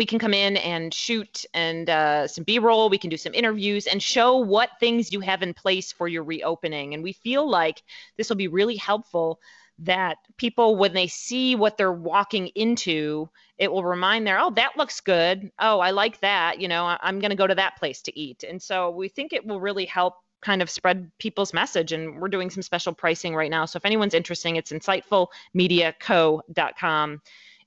we 0.00 0.06
can 0.06 0.18
come 0.18 0.32
in 0.32 0.56
and 0.56 0.94
shoot 0.94 1.44
and 1.52 1.90
uh, 1.90 2.26
some 2.26 2.42
b-roll 2.42 2.88
we 2.88 2.96
can 2.96 3.10
do 3.10 3.18
some 3.18 3.34
interviews 3.34 3.86
and 3.86 4.02
show 4.02 4.38
what 4.38 4.70
things 4.80 5.12
you 5.12 5.20
have 5.20 5.42
in 5.42 5.52
place 5.52 5.92
for 5.92 6.08
your 6.08 6.24
reopening. 6.24 6.94
And 6.94 7.02
we 7.02 7.12
feel 7.12 7.46
like 7.46 7.82
this 8.16 8.30
will 8.30 8.36
be 8.36 8.48
really 8.48 8.76
helpful 8.76 9.40
that 9.80 10.16
people 10.38 10.76
when 10.76 10.94
they 10.94 11.06
see 11.06 11.54
what 11.54 11.76
they're 11.76 11.92
walking 11.92 12.46
into 12.54 13.28
it 13.58 13.70
will 13.70 13.84
remind 13.84 14.26
them 14.26 14.38
oh 14.40 14.52
that 14.52 14.78
looks 14.78 15.02
good. 15.02 15.52
Oh 15.58 15.80
i 15.80 15.90
like 15.90 16.18
that. 16.20 16.62
You 16.62 16.68
know 16.68 16.96
i'm 17.02 17.20
going 17.20 17.28
to 17.28 17.36
go 17.36 17.46
to 17.46 17.56
that 17.56 17.76
place 17.76 18.00
to 18.02 18.18
eat. 18.18 18.42
And 18.42 18.62
so 18.62 18.88
we 18.88 19.10
think 19.10 19.34
it 19.34 19.46
will 19.46 19.60
really 19.60 19.84
help 19.84 20.14
kind 20.40 20.62
of 20.62 20.70
spread 20.70 21.10
people's 21.18 21.52
message 21.52 21.92
and 21.92 22.18
we're 22.18 22.28
doing 22.28 22.48
some 22.48 22.62
special 22.62 22.94
pricing 22.94 23.34
right 23.34 23.50
now. 23.50 23.66
So 23.66 23.76
if 23.76 23.84
anyone's 23.84 24.14
interested 24.14 24.56
it's 24.56 24.72
insightfulmediaco.com 24.72 27.20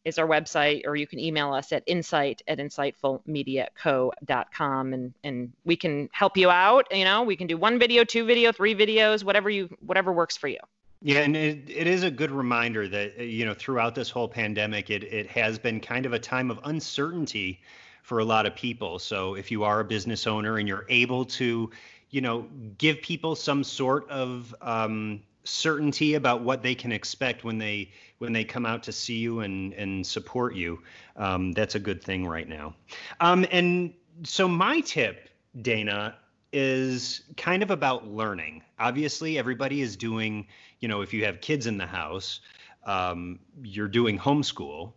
is 0.05 0.17
our 0.17 0.27
website, 0.27 0.83
or 0.85 0.95
you 0.95 1.07
can 1.07 1.19
email 1.19 1.53
us 1.53 1.71
at 1.71 1.83
insight 1.85 2.41
at 2.47 2.57
insightfulmediaco.com 2.57 4.93
and, 4.93 5.13
and 5.23 5.51
we 5.65 5.75
can 5.75 6.09
help 6.11 6.37
you 6.37 6.49
out. 6.49 6.87
You 6.91 7.05
know, 7.05 7.23
we 7.23 7.35
can 7.35 7.47
do 7.47 7.57
one 7.57 7.79
video, 7.79 8.03
two 8.03 8.25
video, 8.25 8.51
three 8.51 8.75
videos, 8.75 9.23
whatever 9.23 9.49
you 9.49 9.69
whatever 9.85 10.11
works 10.11 10.37
for 10.37 10.47
you. 10.47 10.59
Yeah, 11.01 11.19
and 11.19 11.35
it, 11.35 11.69
it 11.69 11.87
is 11.87 12.03
a 12.03 12.11
good 12.11 12.31
reminder 12.31 12.87
that 12.87 13.17
you 13.17 13.45
know 13.45 13.53
throughout 13.53 13.95
this 13.95 14.09
whole 14.09 14.27
pandemic, 14.27 14.89
it 14.89 15.03
it 15.03 15.27
has 15.27 15.59
been 15.59 15.79
kind 15.79 16.05
of 16.05 16.13
a 16.13 16.19
time 16.19 16.51
of 16.51 16.59
uncertainty 16.63 17.61
for 18.03 18.19
a 18.19 18.25
lot 18.25 18.45
of 18.45 18.55
people. 18.55 18.99
So 18.99 19.35
if 19.35 19.51
you 19.51 19.63
are 19.63 19.79
a 19.79 19.85
business 19.85 20.27
owner 20.27 20.57
and 20.57 20.67
you're 20.67 20.85
able 20.89 21.25
to, 21.25 21.71
you 22.09 22.21
know, 22.21 22.45
give 22.77 23.01
people 23.01 23.35
some 23.35 23.63
sort 23.63 24.09
of 24.09 24.53
um, 24.61 25.21
certainty 25.43 26.13
about 26.13 26.41
what 26.41 26.63
they 26.63 26.75
can 26.75 26.91
expect 26.91 27.43
when 27.43 27.57
they 27.57 27.91
when 28.19 28.33
they 28.33 28.43
come 28.43 28.65
out 28.65 28.83
to 28.83 28.91
see 28.91 29.17
you 29.17 29.41
and 29.41 29.73
and 29.73 30.05
support 30.05 30.55
you. 30.55 30.79
Um, 31.15 31.51
that's 31.51 31.75
a 31.75 31.79
good 31.79 32.03
thing 32.03 32.25
right 32.25 32.47
now. 32.47 32.75
Um, 33.19 33.45
and 33.51 33.93
so 34.23 34.47
my 34.47 34.81
tip, 34.81 35.29
Dana, 35.61 36.15
is 36.51 37.21
kind 37.37 37.63
of 37.63 37.71
about 37.71 38.07
learning. 38.07 38.63
Obviously, 38.79 39.37
everybody 39.37 39.81
is 39.81 39.95
doing. 39.95 40.47
You 40.79 40.87
know, 40.87 41.01
if 41.01 41.13
you 41.13 41.25
have 41.25 41.39
kids 41.41 41.67
in 41.67 41.77
the 41.77 41.85
house, 41.85 42.41
um, 42.85 43.39
you're 43.61 43.87
doing 43.87 44.19
homeschool, 44.19 44.93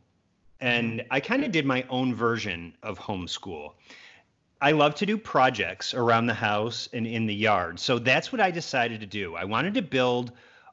and 0.61 1.04
I 1.11 1.20
kind 1.20 1.44
of 1.44 1.52
did 1.52 1.64
my 1.64 1.85
own 1.88 2.14
version 2.14 2.74
of 2.82 2.98
homeschool. 2.98 3.74
I 4.61 4.73
love 4.73 4.95
to 4.97 5.07
do 5.07 5.19
projects 5.19 5.92
around 5.92 6.27
the 6.27 6.35
house 6.35 6.88
and 6.92 7.07
in 7.07 7.27
the 7.27 7.35
yard. 7.35 7.79
So 7.79 7.99
that's 7.99 8.33
what 8.33 8.40
I 8.40 8.51
decided 8.51 9.01
to 9.01 9.07
do. 9.07 9.35
I 9.35 9.45
wanted 9.45 9.75
to 9.75 9.83
build 9.83 10.33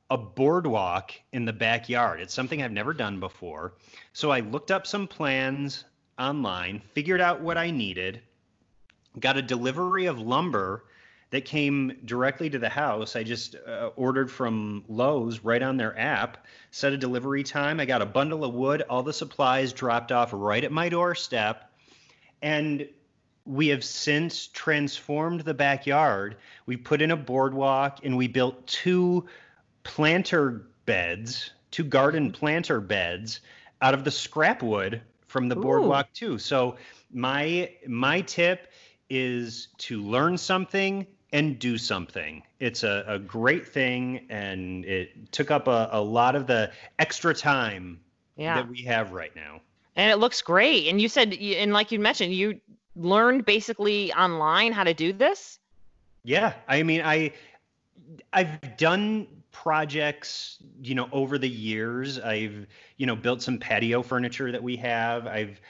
a 0.10 0.18
boardwalk 0.18 1.12
in 1.34 1.46
the 1.46 1.54
backyard. 1.54 2.22
It's 2.22 2.34
something 2.34 2.62
I've 2.62 2.72
never 2.72 2.94
done 2.94 3.20
before. 3.20 3.74
So 4.14 4.32
I 4.32 4.40
looked 4.40 4.72
up 4.72 4.88
some 4.88 5.08
plans 5.08 5.84
online, 6.18 6.82
figured 6.94 7.20
out 7.20 7.42
what 7.42 7.58
I 7.58 7.72
needed, 7.72 8.22
got 9.20 9.38
a 9.38 9.42
delivery 9.42 10.06
of 10.06 10.20
lumber 10.20 10.86
that 11.32 11.46
came 11.46 11.98
directly 12.06 12.50
to 12.52 12.60
the 12.60 12.70
house. 12.70 13.16
I 13.16 13.24
just 13.24 13.56
uh, 13.56 13.90
ordered 13.96 14.32
from 14.32 14.86
Lowe's 14.88 15.44
right 15.44 15.62
on 15.62 15.78
their 15.78 15.98
app, 15.98 16.46
set 16.72 16.94
a 16.94 16.98
delivery 16.98 17.44
time. 17.44 17.80
I 17.80 17.86
got 17.86 18.04
a 18.04 18.06
bundle 18.06 18.46
of 18.46 18.54
wood, 18.54 18.84
all 18.84 19.04
the 19.04 19.14
supplies 19.14 19.74
dropped 19.74 20.12
off 20.12 20.30
right 20.32 20.64
at 20.64 20.72
my 20.72 20.90
doorstep. 20.90 21.70
And 22.42 22.88
we 23.46 23.68
have 23.68 23.84
since 23.84 24.48
transformed 24.48 25.42
the 25.42 25.54
backyard. 25.54 26.38
We 26.66 26.78
put 26.78 27.02
in 27.02 27.12
a 27.12 27.18
boardwalk 27.18 28.00
and 28.04 28.16
we 28.16 28.28
built 28.28 28.66
two 28.68 29.26
planter 29.84 30.68
beds, 30.86 31.52
two 31.72 31.84
garden 31.84 32.26
mm-hmm. 32.26 32.40
planter 32.40 32.80
beds 32.80 33.42
out 33.82 33.94
of 33.94 34.04
the 34.04 34.12
scrap 34.12 34.64
wood 34.64 35.02
from 35.28 35.50
the 35.50 35.58
Ooh. 35.58 35.62
boardwalk 35.62 36.12
too. 36.14 36.38
So 36.38 36.78
my 37.12 37.72
my 37.88 38.22
tip 38.22 38.72
is 39.10 39.68
to 39.80 40.02
learn 40.02 40.38
something 40.38 41.06
and 41.34 41.60
do 41.60 41.78
something. 41.78 42.44
It's 42.60 42.84
a, 42.84 43.04
a 43.08 43.20
great 43.20 43.68
thing 43.68 44.26
and 44.30 44.86
it 44.86 45.32
took 45.32 45.52
up 45.52 45.68
a, 45.68 45.90
a 45.92 46.02
lot 46.02 46.36
of 46.36 46.48
the 46.48 46.72
extra 47.00 47.34
time 47.34 48.00
yeah. 48.38 48.56
that 48.56 48.70
we 48.70 48.84
have 48.84 49.12
right 49.12 49.36
now. 49.36 49.60
And 49.96 50.12
it 50.12 50.18
looks 50.18 50.42
great. 50.42 50.88
And 50.88 51.02
you 51.02 51.10
said, 51.10 51.34
and 51.34 51.74
like 51.74 51.92
you 51.92 52.00
mentioned, 52.00 52.34
you 52.34 52.62
learned 52.96 53.46
basically 53.46 54.14
online 54.14 54.72
how 54.72 54.84
to 54.84 54.94
do 54.94 55.14
this? 55.14 55.60
Yeah, 56.24 56.54
I 56.68 56.84
mean, 56.84 57.02
I 57.02 57.34
I've 58.32 58.78
done 58.78 59.28
projects, 59.52 60.58
you 60.82 60.96
know, 60.96 61.08
over 61.12 61.38
the 61.38 61.50
years. 61.50 62.20
I've, 62.20 62.68
you 62.98 63.06
know, 63.06 63.16
built 63.16 63.42
some 63.42 63.58
patio 63.58 64.02
furniture 64.02 64.52
that 64.52 64.62
we 64.62 64.76
have. 64.78 65.28
I've 65.28 65.62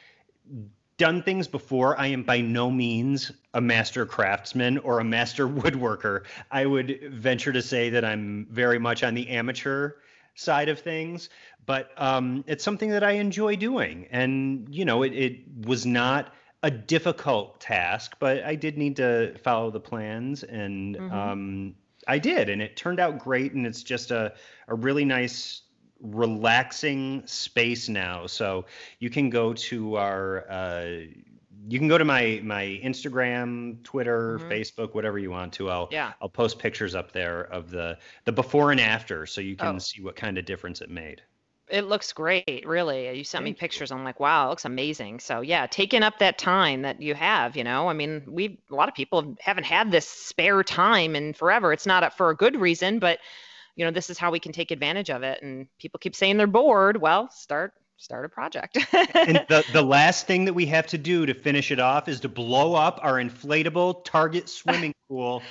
done 0.98 1.22
things 1.22 1.48
before. 1.48 2.00
I 2.00 2.08
am 2.08 2.24
by 2.24 2.42
no 2.42 2.72
means 2.72 3.32
a 3.54 3.62
master 3.62 4.06
craftsman 4.06 4.78
or 4.80 5.00
a 5.00 5.04
master 5.04 5.48
woodworker. 5.60 6.24
I 6.50 6.66
would 6.66 7.00
venture 7.12 7.52
to 7.52 7.62
say 7.62 7.90
that 7.90 8.06
I'm 8.06 8.48
very 8.50 8.80
much 8.80 9.04
on 9.04 9.14
the 9.14 9.30
amateur 9.30 9.94
side 10.36 10.70
of 10.70 10.80
things, 10.80 11.30
but 11.66 11.92
um, 11.98 12.44
it's 12.48 12.64
something 12.64 12.90
that 12.90 13.04
I 13.04 13.12
enjoy 13.12 13.56
doing. 13.56 14.08
And, 14.12 14.68
you 14.74 14.86
know, 14.86 15.04
it, 15.04 15.14
it 15.14 15.40
was 15.66 15.86
not 15.86 16.34
a 16.64 16.72
difficult 16.72 17.60
task, 17.60 18.16
but 18.20 18.44
I 18.44 18.56
did 18.56 18.78
need 18.78 18.96
to 18.96 19.38
follow 19.44 19.70
the 19.70 19.82
plans, 19.82 20.44
and 20.44 20.96
mm-hmm. 20.96 21.14
um, 21.14 21.76
I 22.08 22.18
did, 22.18 22.50
and 22.50 22.62
it 22.62 22.78
turned 22.78 23.00
out 23.00 23.20
great. 23.20 23.54
And 23.54 23.68
it's 23.68 23.84
just 23.84 24.12
a 24.12 24.34
a 24.70 24.76
really 24.76 25.06
nice, 25.06 25.64
relaxing 26.00 27.24
space 27.28 27.90
now. 27.90 28.26
So 28.28 28.66
you 29.00 29.10
can 29.10 29.30
go 29.30 29.54
to 29.54 29.98
our. 29.98 30.50
Uh, 30.50 30.96
you 31.68 31.80
can 31.80 31.88
go 31.88 31.98
to 31.98 32.06
my 32.06 32.42
my 32.44 32.80
Instagram, 32.84 33.84
Twitter, 33.84 34.40
mm-hmm. 34.40 34.52
Facebook, 34.52 34.96
whatever 34.96 35.20
you 35.20 35.32
want 35.32 35.54
to. 35.54 35.70
I'll 35.70 35.90
yeah. 35.92 36.14
I'll 36.22 36.30
post 36.30 36.60
pictures 36.60 36.96
up 36.96 37.12
there 37.12 37.44
of 37.44 37.72
the 37.72 37.98
the 38.24 38.32
before 38.32 38.72
and 38.72 38.80
after, 38.80 39.26
so 39.26 39.42
you 39.42 39.56
can 39.56 39.76
oh. 39.76 39.80
see 39.80 40.02
what 40.02 40.16
kind 40.16 40.38
of 40.38 40.46
difference 40.46 40.82
it 40.82 40.90
made. 40.90 41.22
It 41.70 41.86
looks 41.86 42.12
great, 42.12 42.64
really. 42.66 43.08
Uh, 43.08 43.14
you 43.14 43.24
sent 43.24 43.46
me 43.46 43.54
pictures. 43.54 43.92
I'm 43.92 44.04
like, 44.04 44.20
wow, 44.20 44.48
it 44.48 44.50
looks 44.50 44.66
amazing. 44.66 45.20
So 45.20 45.42
yeah, 45.42 45.66
taking 45.66 46.04
up 46.04 46.20
that 46.20 46.38
time 46.38 46.82
that 46.82 47.02
you 47.02 47.16
have, 47.16 47.56
you 47.56 47.64
know, 47.64 47.88
I 47.88 47.94
mean, 47.94 48.24
we 48.28 48.60
a 48.70 48.76
lot 48.76 48.90
of 48.90 48.96
people 48.96 49.36
haven't 49.40 49.64
had 49.64 49.90
this 49.90 50.08
spare 50.08 50.64
time 50.64 51.16
in 51.16 51.34
forever. 51.34 51.72
It's 51.72 51.86
not 51.86 52.18
for 52.18 52.30
a 52.30 52.36
good 52.36 52.60
reason, 52.60 53.00
but 53.00 53.20
you 53.76 53.86
know, 53.86 53.92
this 53.92 54.10
is 54.10 54.18
how 54.18 54.30
we 54.30 54.40
can 54.40 54.52
take 54.52 54.72
advantage 54.72 55.10
of 55.10 55.24
it. 55.24 55.42
And 55.42 55.68
people 55.80 56.00
keep 56.00 56.16
saying 56.16 56.38
they're 56.38 56.48
bored. 56.48 56.98
Well, 56.98 57.30
start 57.32 57.74
start 57.98 58.26
a 58.26 58.30
project. 58.30 58.78
and 59.16 59.46
the, 59.48 59.64
the 59.72 59.82
last 59.98 60.28
thing 60.28 60.46
that 60.46 60.54
we 60.54 60.66
have 60.66 60.88
to 60.88 60.98
do 60.98 61.26
to 61.26 61.34
finish 61.34 61.72
it 61.72 61.80
off 61.80 62.10
is 62.10 62.20
to 62.20 62.30
blow 62.30 62.76
up 62.76 63.00
our 63.02 63.14
inflatable 63.14 64.04
Target 64.04 64.50
swimming 64.50 64.94
pool 65.08 65.42